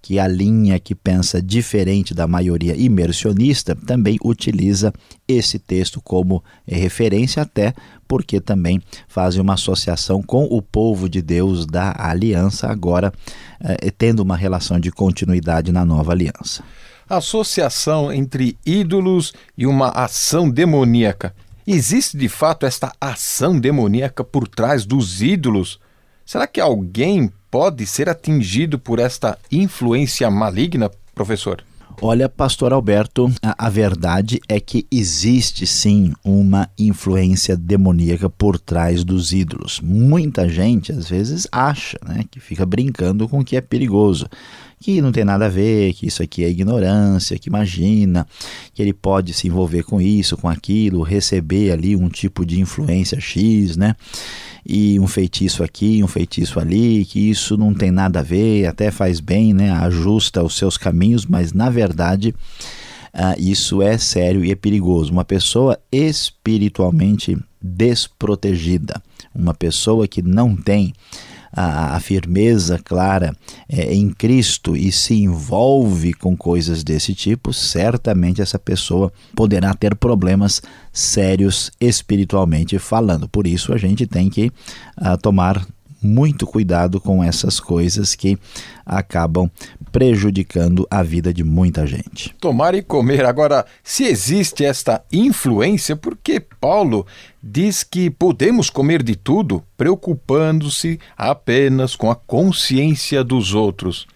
que 0.00 0.18
a 0.18 0.28
linha 0.28 0.78
que 0.78 0.94
pensa 0.94 1.42
diferente 1.42 2.14
da 2.14 2.26
maioria 2.26 2.76
imersionista 2.76 3.74
também 3.74 4.18
utiliza 4.24 4.92
esse 5.26 5.58
texto 5.58 6.00
como 6.00 6.42
referência, 6.66 7.42
até 7.42 7.74
porque 8.06 8.40
também 8.40 8.80
fazem 9.06 9.40
uma 9.40 9.54
associação 9.54 10.22
com 10.22 10.44
o 10.44 10.62
povo 10.62 11.08
de 11.08 11.20
Deus 11.20 11.66
da 11.66 11.94
aliança, 11.98 12.68
agora 12.68 13.12
eh, 13.60 13.92
tendo 13.96 14.20
uma 14.20 14.36
relação 14.36 14.80
de 14.80 14.90
continuidade 14.90 15.72
na 15.72 15.84
nova 15.84 16.12
aliança. 16.12 16.62
Associação 17.08 18.12
entre 18.12 18.56
ídolos 18.64 19.32
e 19.56 19.66
uma 19.66 19.88
ação 19.88 20.48
demoníaca. 20.48 21.34
Existe 21.66 22.16
de 22.16 22.28
fato 22.28 22.64
esta 22.64 22.92
ação 23.00 23.58
demoníaca 23.58 24.24
por 24.24 24.48
trás 24.48 24.86
dos 24.86 25.20
ídolos? 25.20 25.78
Será 26.24 26.46
que 26.46 26.60
alguém 26.60 27.30
pode 27.50 27.86
ser 27.86 28.08
atingido 28.08 28.78
por 28.78 28.98
esta 28.98 29.38
influência 29.50 30.30
maligna, 30.30 30.90
professor? 31.14 31.64
Olha, 32.00 32.28
pastor 32.28 32.72
Alberto, 32.72 33.28
a, 33.42 33.66
a, 33.66 33.68
verdade 33.68 34.40
é 34.48 34.60
que 34.60 34.86
existe 34.88 35.66
sim 35.66 36.12
uma 36.24 36.70
influência 36.78 37.56
demoníaca 37.56 38.30
por 38.30 38.56
trás 38.56 39.02
dos 39.02 39.32
ídolos. 39.32 39.80
Muita 39.80 40.48
gente 40.48 40.92
às 40.92 41.08
vezes 41.08 41.48
acha, 41.50 41.98
né, 42.06 42.24
que 42.30 42.38
fica 42.38 42.64
brincando 42.64 43.28
com 43.28 43.40
o 43.40 43.44
que 43.44 43.56
é 43.56 43.60
perigoso, 43.60 44.28
que 44.80 45.00
não 45.00 45.10
tem 45.10 45.24
nada 45.24 45.46
a 45.46 45.48
ver, 45.48 45.92
que 45.94 46.06
isso 46.06 46.22
aqui 46.22 46.44
é 46.44 46.48
ignorância, 46.48 47.38
que 47.38 47.48
imagina 47.48 48.26
que 48.72 48.80
ele 48.80 48.92
pode 48.92 49.32
se 49.34 49.48
envolver 49.48 49.82
com 49.82 50.00
isso, 50.00 50.36
com 50.36 50.48
aquilo, 50.48 51.02
receber 51.02 51.72
ali 51.72 51.96
um 51.96 52.08
tipo 52.08 52.46
de 52.46 52.60
influência 52.60 53.20
X, 53.20 53.76
né? 53.76 53.94
e 54.68 55.00
um 55.00 55.06
feitiço 55.06 55.64
aqui, 55.64 56.04
um 56.04 56.06
feitiço 56.06 56.60
ali, 56.60 57.04
que 57.06 57.30
isso 57.30 57.56
não 57.56 57.72
tem 57.72 57.90
nada 57.90 58.20
a 58.20 58.22
ver, 58.22 58.66
até 58.66 58.90
faz 58.90 59.18
bem, 59.18 59.54
né? 59.54 59.70
ajusta 59.70 60.42
os 60.42 60.58
seus 60.58 60.76
caminhos, 60.76 61.24
mas 61.24 61.54
na 61.54 61.70
verdade 61.70 62.34
uh, 63.14 63.38
isso 63.38 63.80
é 63.80 63.96
sério 63.96 64.44
e 64.44 64.52
é 64.52 64.54
perigoso. 64.54 65.10
Uma 65.10 65.24
pessoa 65.24 65.78
espiritualmente 65.90 67.38
desprotegida, 67.60 69.02
uma 69.34 69.54
pessoa 69.54 70.06
que 70.06 70.20
não 70.20 70.54
tem 70.54 70.92
a, 71.52 71.96
a 71.96 72.00
firmeza 72.00 72.78
clara 72.82 73.34
é, 73.68 73.94
em 73.94 74.10
Cristo 74.10 74.76
e 74.76 74.90
se 74.92 75.14
envolve 75.14 76.12
com 76.14 76.36
coisas 76.36 76.84
desse 76.84 77.14
tipo, 77.14 77.52
certamente 77.52 78.42
essa 78.42 78.58
pessoa 78.58 79.12
poderá 79.34 79.74
ter 79.74 79.94
problemas 79.94 80.62
sérios 80.92 81.70
espiritualmente 81.80 82.78
falando. 82.78 83.28
Por 83.28 83.46
isso 83.46 83.72
a 83.72 83.78
gente 83.78 84.06
tem 84.06 84.28
que 84.28 84.52
uh, 85.00 85.16
tomar 85.20 85.66
muito 86.00 86.46
cuidado 86.46 87.00
com 87.00 87.22
essas 87.22 87.58
coisas 87.58 88.14
que 88.14 88.38
acabam 88.86 89.50
prejudicando 89.98 90.86
a 90.88 91.02
vida 91.02 91.34
de 91.34 91.42
muita 91.42 91.84
gente. 91.84 92.32
Tomar 92.38 92.72
e 92.72 92.82
comer. 92.82 93.24
Agora, 93.24 93.66
se 93.82 94.04
existe 94.04 94.64
esta 94.64 95.02
influência, 95.10 95.96
por 95.96 96.16
que 96.16 96.38
Paulo 96.38 97.04
diz 97.42 97.82
que 97.82 98.08
podemos 98.08 98.70
comer 98.70 99.02
de 99.02 99.16
tudo, 99.16 99.60
preocupando-se 99.76 101.00
apenas 101.16 101.96
com 101.96 102.12
a 102.12 102.14
consciência 102.14 103.24
dos 103.24 103.54
outros? 103.54 104.06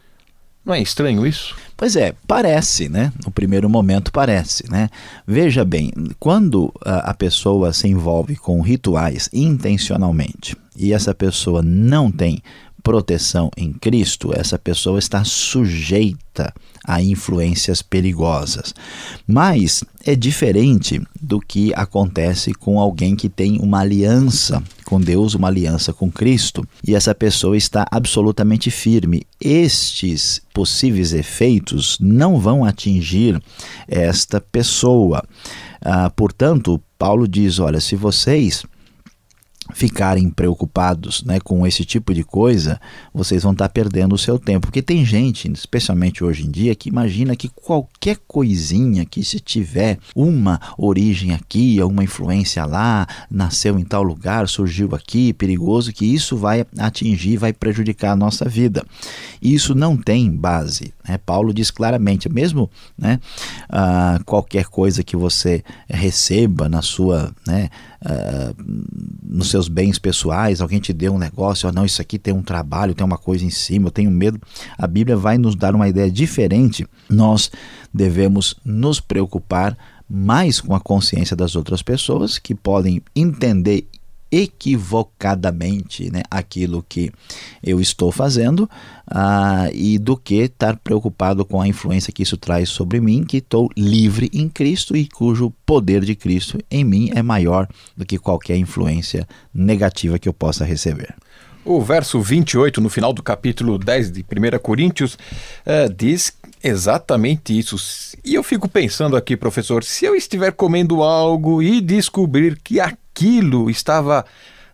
Não 0.65 0.73
é 0.73 0.81
estranho 0.81 1.27
isso? 1.27 1.57
Pois 1.77 1.97
é, 1.97 2.15
parece, 2.29 2.89
né? 2.89 3.13
No 3.25 3.33
primeiro 3.33 3.69
momento 3.69 4.13
parece, 4.13 4.71
né? 4.71 4.89
Veja 5.27 5.65
bem, 5.65 5.91
quando 6.21 6.73
a, 6.85 7.11
a 7.11 7.15
pessoa 7.15 7.73
se 7.73 7.89
envolve 7.89 8.37
com 8.37 8.61
rituais 8.61 9.29
intencionalmente 9.33 10.57
e 10.77 10.93
essa 10.93 11.13
pessoa 11.13 11.61
não 11.61 12.09
tem 12.09 12.41
proteção 12.83 13.51
em 13.57 13.73
Cristo, 13.73 14.33
essa 14.35 14.59
pessoa 14.59 14.99
está 14.99 15.25
sujeita 15.25 16.53
a 16.85 17.03
influências 17.03 17.81
perigosas. 17.81 18.75
Mas 19.27 19.85
é 20.05 20.17
diferente 20.17 21.01
do 21.21 21.41
que 21.41 21.73
acontece 21.75 22.53
com 22.53 22.81
alguém 22.81 23.15
que 23.15 23.29
tem 23.29 23.59
uma 23.61 23.81
aliança 23.81 24.63
com 24.85 25.01
Deus, 25.01 25.35
uma 25.35 25.49
aliança 25.49 25.93
com 25.93 26.11
Cristo, 26.11 26.67
e 26.87 26.95
essa 26.95 27.15
pessoa 27.15 27.57
está 27.57 27.87
absolutamente 27.91 28.71
firme. 28.71 29.23
Estes 29.41 30.43
possíveis 30.53 31.13
efeitos 31.13 31.99
não 32.01 32.39
vão 32.39 32.65
atingir 32.65 33.41
esta 33.87 34.41
pessoa. 34.41 35.23
Ah, 35.81 36.11
portanto, 36.11 36.81
Paulo 36.99 37.27
diz: 37.27 37.59
olha, 37.59 37.81
se 37.81 37.97
vocês 37.97 38.65
ficarem 39.73 40.31
preocupados 40.31 41.23
né, 41.25 41.41
com 41.41 41.67
esse 41.67 41.85
tipo 41.85 42.15
de 42.15 42.23
coisa, 42.23 42.81
vocês 43.13 43.43
vão 43.43 43.53
estar 43.53 43.69
perdendo 43.69 44.15
o 44.15 44.19
seu 44.19 44.39
tempo. 44.39 44.67
Porque 44.67 44.83
tem 44.83 45.05
gente, 45.05 45.51
especialmente 45.53 46.23
hoje 46.23 46.47
em 46.47 46.51
dia, 46.51 46.75
que 46.75 46.89
imagina 46.89 47.37
que 47.37 47.49
qualquer 47.49 48.19
coisinha 48.27 49.05
que 49.05 49.25
se 49.25 49.41
tiver 49.41 49.99
uma 50.15 50.61
origem 50.77 51.33
aqui, 51.33 51.83
uma 51.83 52.05
influência 52.05 52.65
lá, 52.65 53.07
nasceu 53.31 53.79
em 53.79 53.85
tal 53.85 54.03
lugar, 54.03 54.49
surgiu 54.49 54.95
aqui, 54.95 55.33
perigoso, 55.33 55.93
que 55.93 56.05
isso 56.05 56.37
vai 56.37 56.67
atingir, 56.79 57.37
vai 57.37 57.53
prejudicar 57.53 58.13
a 58.13 58.17
nossa 58.17 58.49
vida. 58.49 58.85
E 59.41 59.55
isso 59.55 59.75
não 59.75 59.97
tem 59.97 60.31
base. 60.31 60.93
Né? 61.07 61.19
Paulo 61.19 61.53
diz 61.53 61.71
claramente, 61.71 62.29
mesmo 62.29 62.71
né, 62.97 63.19
uh, 63.71 64.23
qualquer 64.25 64.67
coisa 64.67 65.03
que 65.03 65.17
você 65.17 65.65
receba 65.89 66.69
na 66.69 66.83
sua, 66.83 67.35
né, 67.47 67.71
uh, 68.05 68.55
nos 69.23 69.51
seus 69.51 69.69
bens 69.69 69.99
pessoais, 69.99 70.61
alguém 70.61 70.81
te 70.81 70.93
deu 70.93 71.15
um 71.15 71.19
negócio, 71.19 71.69
oh, 71.69 71.73
não, 71.73 71.85
isso 71.85 72.03
aqui 72.03 72.19
tem 72.19 72.35
um 72.35 72.43
trabalho, 72.43 72.95
tem 72.95 73.05
uma 73.05 73.19
coisa 73.19 73.45
em 73.45 73.51
cima, 73.51 73.89
eu 73.89 73.93
tenho 73.93 74.11
medo. 74.11 74.41
A 74.77 74.87
Bíblia 74.87 75.17
vai 75.17 75.39
nos 75.39 75.55
dar 75.55 75.75
uma 75.75 75.89
ideia 75.89 76.11
diferente. 76.11 76.87
Nós 77.09 77.51
devemos 77.93 78.55
nos 78.65 79.01
preocupar 79.01 79.77
mais 80.09 80.61
com 80.61 80.75
a 80.75 80.81
consciência 80.81 81.35
das 81.35 81.57
outras 81.57 81.83
pessoas 81.83 82.39
que 82.39 82.55
podem 82.55 83.03
entender 83.17 83.87
equivocadamente 84.33 86.11
né, 86.11 86.23
aquilo 86.31 86.83
que 86.89 87.13
eu 87.63 87.79
estou 87.79 88.11
fazendo 88.11 88.61
uh, 88.61 89.71
e 89.75 89.99
do 89.99 90.17
que 90.17 90.37
estar 90.37 90.79
preocupado 90.79 91.45
com 91.45 91.61
a 91.61 91.69
influência 91.69 92.13
que 92.13 92.23
isso 92.23 92.39
traz 92.39 92.71
sobre 92.71 92.99
mim, 92.99 93.25
que 93.25 93.37
estou 93.37 93.69
livre 93.77 94.31
em 94.33 94.49
Cristo 94.49 94.97
e 94.97 95.07
cujo 95.07 95.53
poder 95.67 96.03
de 96.03 96.15
Cristo 96.15 96.59
em 96.71 96.83
mim 96.83 97.11
é 97.15 97.23
maior 97.23 97.69
do 97.95 98.07
que 98.07 98.19
qualquer 98.19 98.57
influência 98.57 99.29
negativa 99.53 100.19
que 100.19 100.29
eu 100.29 100.33
possa 100.33 100.65
receber. 100.65 101.15
O 101.65 101.81
verso 101.81 102.21
28, 102.21 102.81
no 102.81 102.89
final 102.89 103.13
do 103.13 103.23
capítulo 103.23 103.79
10 103.79 104.11
de 104.11 104.23
1 104.23 104.59
Coríntios, 104.61 105.15
uh, 105.15 105.93
diz 105.95 106.33
exatamente 106.63 107.57
isso. 107.59 107.77
E 108.25 108.35
eu 108.35 108.43
fico 108.43 108.69
pensando 108.69 109.17
aqui, 109.17 109.37
professor, 109.37 109.83
se 109.85 110.05
eu 110.05 110.15
estiver 110.15 110.53
comendo 110.53 111.03
algo 111.03 111.63
e 111.63 111.81
descobrir 111.81 112.59
que 112.63 112.81
aquilo 112.81 113.69
estava 113.71 114.25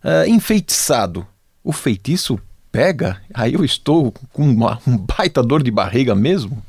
uh, 0.04 0.28
enfeitiçado. 0.28 1.26
O 1.62 1.72
feitiço 1.72 2.38
pega? 2.70 3.20
Aí 3.34 3.54
eu 3.54 3.64
estou 3.64 4.12
com 4.32 4.48
uma, 4.48 4.78
um 4.86 4.96
baita 4.96 5.42
dor 5.42 5.62
de 5.62 5.70
barriga 5.70 6.14
mesmo? 6.14 6.62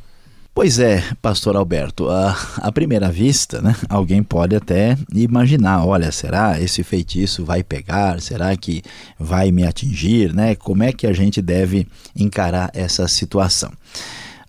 Pois 0.53 0.77
é, 0.77 1.01
pastor 1.21 1.55
Alberto, 1.55 2.09
a, 2.09 2.35
a 2.57 2.71
primeira 2.71 3.09
vista, 3.09 3.61
né, 3.61 3.73
alguém 3.87 4.21
pode 4.21 4.55
até 4.55 4.97
imaginar, 5.13 5.85
olha, 5.85 6.11
será 6.11 6.59
esse 6.59 6.83
feitiço 6.83 7.45
vai 7.45 7.63
pegar? 7.63 8.19
Será 8.19 8.53
que 8.57 8.83
vai 9.17 9.51
me 9.51 9.65
atingir, 9.65 10.33
né? 10.33 10.55
Como 10.55 10.83
é 10.83 10.91
que 10.91 11.07
a 11.07 11.13
gente 11.13 11.41
deve 11.41 11.87
encarar 12.13 12.71
essa 12.73 13.07
situação? 13.07 13.71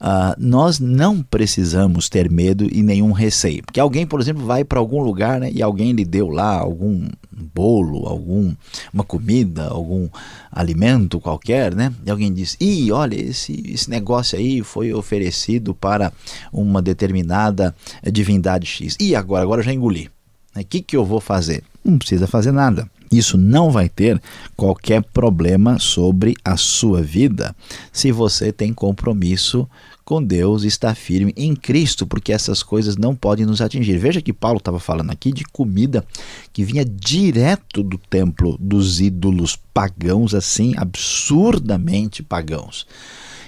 Uh, 0.01 0.35
nós 0.39 0.81
não 0.81 1.23
precisamos 1.23 2.09
ter 2.09 2.31
medo 2.31 2.67
e 2.73 2.83
nenhum 2.83 3.13
receio. 3.13 3.63
Porque 3.63 3.79
alguém, 3.79 4.07
por 4.07 4.19
exemplo, 4.19 4.47
vai 4.47 4.65
para 4.65 4.79
algum 4.79 5.03
lugar 5.03 5.41
né, 5.41 5.51
e 5.53 5.63
alguém 5.63 5.93
lhe 5.93 6.07
deu 6.07 6.29
lá 6.29 6.59
algum 6.59 7.07
bolo, 7.31 8.07
algum 8.07 8.55
uma 8.93 9.05
comida, 9.05 9.69
algum 9.69 10.09
alimento 10.51 11.21
qualquer, 11.21 11.75
né? 11.75 11.93
E 12.05 12.11
alguém 12.11 12.33
diz: 12.33 12.57
"E 12.59 12.91
olha, 12.91 13.15
esse 13.15 13.63
esse 13.67 13.91
negócio 13.91 14.39
aí 14.39 14.63
foi 14.63 14.93
oferecido 14.93 15.75
para 15.75 16.13
uma 16.53 16.81
determinada 16.81 17.75
divindade 18.11 18.67
X. 18.67 18.97
E 18.99 19.15
agora, 19.15 19.43
agora 19.43 19.61
eu 19.61 19.65
já 19.65 19.73
engoli. 19.73 20.09
O 20.55 20.59
né? 20.59 20.65
que 20.65 20.81
que 20.81 20.97
eu 20.97 21.05
vou 21.05 21.21
fazer? 21.21 21.63
Não 21.85 21.99
precisa 21.99 22.27
fazer 22.27 22.53
nada. 22.53 22.89
Isso 23.11 23.37
não 23.37 23.71
vai 23.71 23.89
ter 23.89 24.23
qualquer 24.57 25.03
problema 25.03 25.81
sobre 25.81 26.37
a 26.45 26.57
sua 26.57 27.03
vida 27.03 27.55
se 27.93 28.13
você 28.13 28.53
tem 28.53 28.73
compromisso 28.73 29.69
com 30.11 30.21
Deus, 30.21 30.65
está 30.65 30.93
firme 30.93 31.33
em 31.37 31.55
Cristo, 31.55 32.05
porque 32.05 32.33
essas 32.33 32.65
coisas 32.65 32.97
não 32.97 33.15
podem 33.15 33.47
nos 33.47 33.61
atingir. 33.61 33.97
Veja 33.97 34.21
que 34.21 34.33
Paulo 34.33 34.59
estava 34.59 34.81
falando 34.81 35.13
aqui 35.13 35.31
de 35.31 35.45
comida 35.45 36.05
que 36.53 36.65
vinha 36.65 36.85
direto 36.85 37.81
do 37.81 37.97
templo 37.97 38.59
dos 38.59 39.01
ídolos 39.01 39.55
pagãos, 39.73 40.35
assim, 40.35 40.75
absurdamente 40.77 42.25
pagãos. 42.25 42.89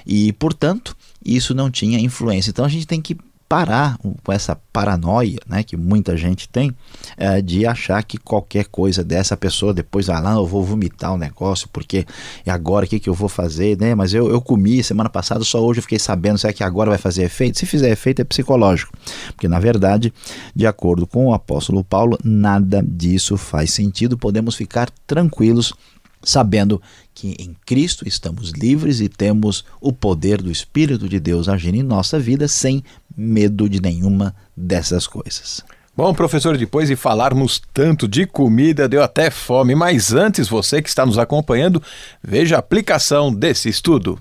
E, 0.06 0.32
portanto, 0.34 0.96
isso 1.24 1.52
não 1.52 1.68
tinha 1.68 1.98
influência. 1.98 2.50
Então 2.50 2.64
a 2.64 2.68
gente 2.68 2.86
tem 2.86 3.02
que 3.02 3.16
parar 3.52 3.98
com 3.98 4.32
essa 4.32 4.56
paranoia 4.72 5.38
né, 5.46 5.62
que 5.62 5.76
muita 5.76 6.16
gente 6.16 6.48
tem 6.48 6.74
é, 7.18 7.42
de 7.42 7.66
achar 7.66 8.02
que 8.02 8.16
qualquer 8.16 8.64
coisa 8.64 9.04
dessa 9.04 9.36
pessoa 9.36 9.74
depois 9.74 10.06
vai 10.06 10.22
lá, 10.22 10.32
eu 10.32 10.46
vou 10.46 10.64
vomitar 10.64 11.12
o 11.12 11.16
um 11.16 11.18
negócio 11.18 11.68
porque 11.70 12.06
agora 12.46 12.86
o 12.86 12.88
que, 12.88 12.98
que 12.98 13.10
eu 13.10 13.12
vou 13.12 13.28
fazer, 13.28 13.76
né? 13.78 13.94
Mas 13.94 14.14
eu, 14.14 14.30
eu 14.30 14.40
comi 14.40 14.82
semana 14.82 15.10
passada, 15.10 15.44
só 15.44 15.62
hoje 15.62 15.80
eu 15.80 15.82
fiquei 15.82 15.98
sabendo, 15.98 16.38
será 16.38 16.50
que 16.50 16.64
agora 16.64 16.88
vai 16.88 16.98
fazer 16.98 17.24
efeito? 17.24 17.58
Se 17.58 17.66
fizer 17.66 17.90
efeito 17.90 18.22
é 18.22 18.24
psicológico, 18.24 18.96
porque 19.34 19.48
na 19.48 19.60
verdade, 19.60 20.10
de 20.56 20.66
acordo 20.66 21.06
com 21.06 21.26
o 21.26 21.34
apóstolo 21.34 21.84
Paulo, 21.84 22.16
nada 22.24 22.82
disso 22.82 23.36
faz 23.36 23.70
sentido, 23.70 24.16
podemos 24.16 24.54
ficar 24.54 24.88
tranquilos 25.06 25.74
sabendo 26.22 26.80
que 27.14 27.34
em 27.38 27.54
Cristo 27.66 28.06
estamos 28.06 28.52
livres 28.52 29.00
e 29.00 29.08
temos 29.08 29.64
o 29.80 29.92
poder 29.92 30.40
do 30.40 30.50
Espírito 30.50 31.08
de 31.08 31.20
Deus 31.20 31.48
agindo 31.48 31.76
em 31.76 31.82
nossa 31.82 32.18
vida 32.18 32.48
sem 32.48 32.82
medo 33.16 33.68
de 33.68 33.80
nenhuma 33.80 34.34
dessas 34.56 35.06
coisas. 35.06 35.64
Bom, 35.94 36.14
professor, 36.14 36.56
depois 36.56 36.88
de 36.88 36.96
falarmos 36.96 37.60
tanto 37.74 38.08
de 38.08 38.24
comida, 38.24 38.88
deu 38.88 39.02
até 39.02 39.30
fome, 39.30 39.74
mas 39.74 40.14
antes, 40.14 40.48
você 40.48 40.80
que 40.80 40.88
está 40.88 41.04
nos 41.04 41.18
acompanhando, 41.18 41.82
veja 42.22 42.56
a 42.56 42.60
aplicação 42.60 43.32
desse 43.32 43.68
estudo. 43.68 44.18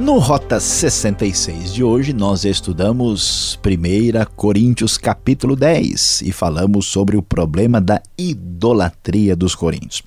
No 0.00 0.16
Rota 0.16 0.58
66 0.58 1.74
de 1.74 1.84
hoje, 1.84 2.14
nós 2.14 2.46
estudamos 2.46 3.60
1 3.62 4.34
Coríntios 4.34 4.96
capítulo 4.96 5.54
10 5.54 6.22
e 6.22 6.32
falamos 6.32 6.86
sobre 6.86 7.18
o 7.18 7.22
problema 7.22 7.82
da 7.82 8.00
idolatria 8.16 9.36
dos 9.36 9.54
coríntios. 9.54 10.02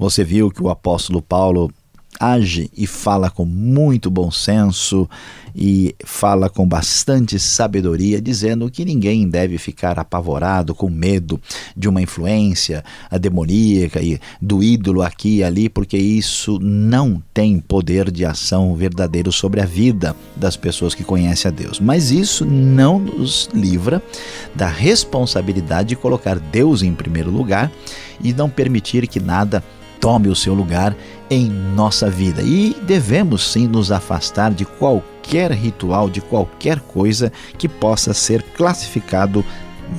Você 0.00 0.24
viu 0.24 0.50
que 0.50 0.60
o 0.60 0.68
apóstolo 0.68 1.22
Paulo 1.22 1.70
age 2.18 2.70
e 2.76 2.86
fala 2.86 3.30
com 3.30 3.44
muito 3.44 4.10
bom 4.10 4.30
senso 4.30 5.08
e 5.58 5.94
fala 6.04 6.50
com 6.50 6.66
bastante 6.68 7.38
sabedoria, 7.38 8.20
dizendo 8.20 8.70
que 8.70 8.84
ninguém 8.84 9.26
deve 9.26 9.56
ficar 9.56 9.98
apavorado, 9.98 10.74
com 10.74 10.90
medo 10.90 11.40
de 11.74 11.88
uma 11.88 12.02
influência 12.02 12.84
demoníaca 13.18 14.02
e 14.02 14.20
do 14.40 14.62
ídolo 14.62 15.00
aqui 15.00 15.36
e 15.36 15.44
ali, 15.44 15.68
porque 15.70 15.96
isso 15.96 16.58
não 16.60 17.22
tem 17.32 17.58
poder 17.58 18.10
de 18.10 18.26
ação 18.26 18.74
verdadeiro 18.74 19.32
sobre 19.32 19.62
a 19.62 19.64
vida 19.64 20.14
das 20.36 20.56
pessoas 20.56 20.94
que 20.94 21.02
conhecem 21.02 21.50
a 21.50 21.52
Deus. 21.52 21.80
Mas 21.80 22.10
isso 22.10 22.44
não 22.44 22.98
nos 22.98 23.48
livra 23.54 24.02
da 24.54 24.68
responsabilidade 24.68 25.90
de 25.90 25.96
colocar 25.96 26.38
Deus 26.38 26.82
em 26.82 26.92
primeiro 26.92 27.30
lugar 27.30 27.72
e 28.22 28.32
não 28.32 28.50
permitir 28.50 29.06
que 29.06 29.20
nada 29.20 29.62
tome 30.00 30.28
o 30.28 30.34
seu 30.34 30.54
lugar 30.54 30.96
em 31.30 31.48
nossa 31.48 32.08
vida. 32.08 32.42
E 32.42 32.76
devemos 32.82 33.52
sim 33.52 33.66
nos 33.66 33.90
afastar 33.90 34.52
de 34.52 34.64
qualquer 34.64 35.52
ritual, 35.52 36.08
de 36.08 36.20
qualquer 36.20 36.80
coisa 36.80 37.32
que 37.58 37.68
possa 37.68 38.14
ser 38.14 38.42
classificado 38.42 39.44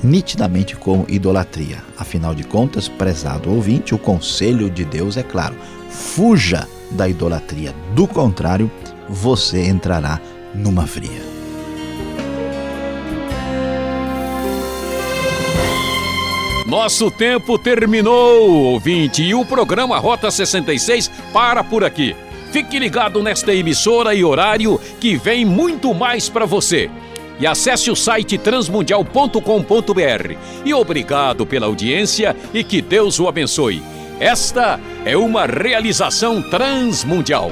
nitidamente 0.02 0.76
como 0.76 1.06
idolatria. 1.08 1.82
Afinal 1.98 2.34
de 2.34 2.44
contas, 2.44 2.88
prezado 2.88 3.50
ouvinte, 3.50 3.94
o 3.94 3.98
conselho 3.98 4.70
de 4.70 4.84
Deus 4.84 5.16
é 5.16 5.22
claro: 5.22 5.54
fuja 5.90 6.66
da 6.90 7.08
idolatria. 7.08 7.74
Do 7.94 8.06
contrário, 8.06 8.70
você 9.08 9.66
entrará 9.66 10.20
numa 10.54 10.86
fria. 10.86 11.37
Nosso 16.68 17.10
tempo 17.10 17.58
terminou, 17.58 18.50
ouvinte, 18.50 19.22
e 19.22 19.34
o 19.34 19.42
programa 19.42 19.98
Rota 19.98 20.30
66 20.30 21.10
para 21.32 21.64
por 21.64 21.82
aqui. 21.82 22.14
Fique 22.52 22.78
ligado 22.78 23.22
nesta 23.22 23.54
emissora 23.54 24.14
e 24.14 24.22
horário 24.22 24.78
que 25.00 25.16
vem 25.16 25.46
muito 25.46 25.94
mais 25.94 26.28
para 26.28 26.44
você. 26.44 26.90
E 27.40 27.46
acesse 27.46 27.90
o 27.90 27.96
site 27.96 28.36
transmundial.com.br. 28.36 30.36
E 30.62 30.74
obrigado 30.74 31.46
pela 31.46 31.64
audiência 31.64 32.36
e 32.52 32.62
que 32.62 32.82
Deus 32.82 33.18
o 33.18 33.28
abençoe. 33.28 33.82
Esta 34.20 34.78
é 35.06 35.16
uma 35.16 35.46
realização 35.46 36.42
transmundial. 36.50 37.50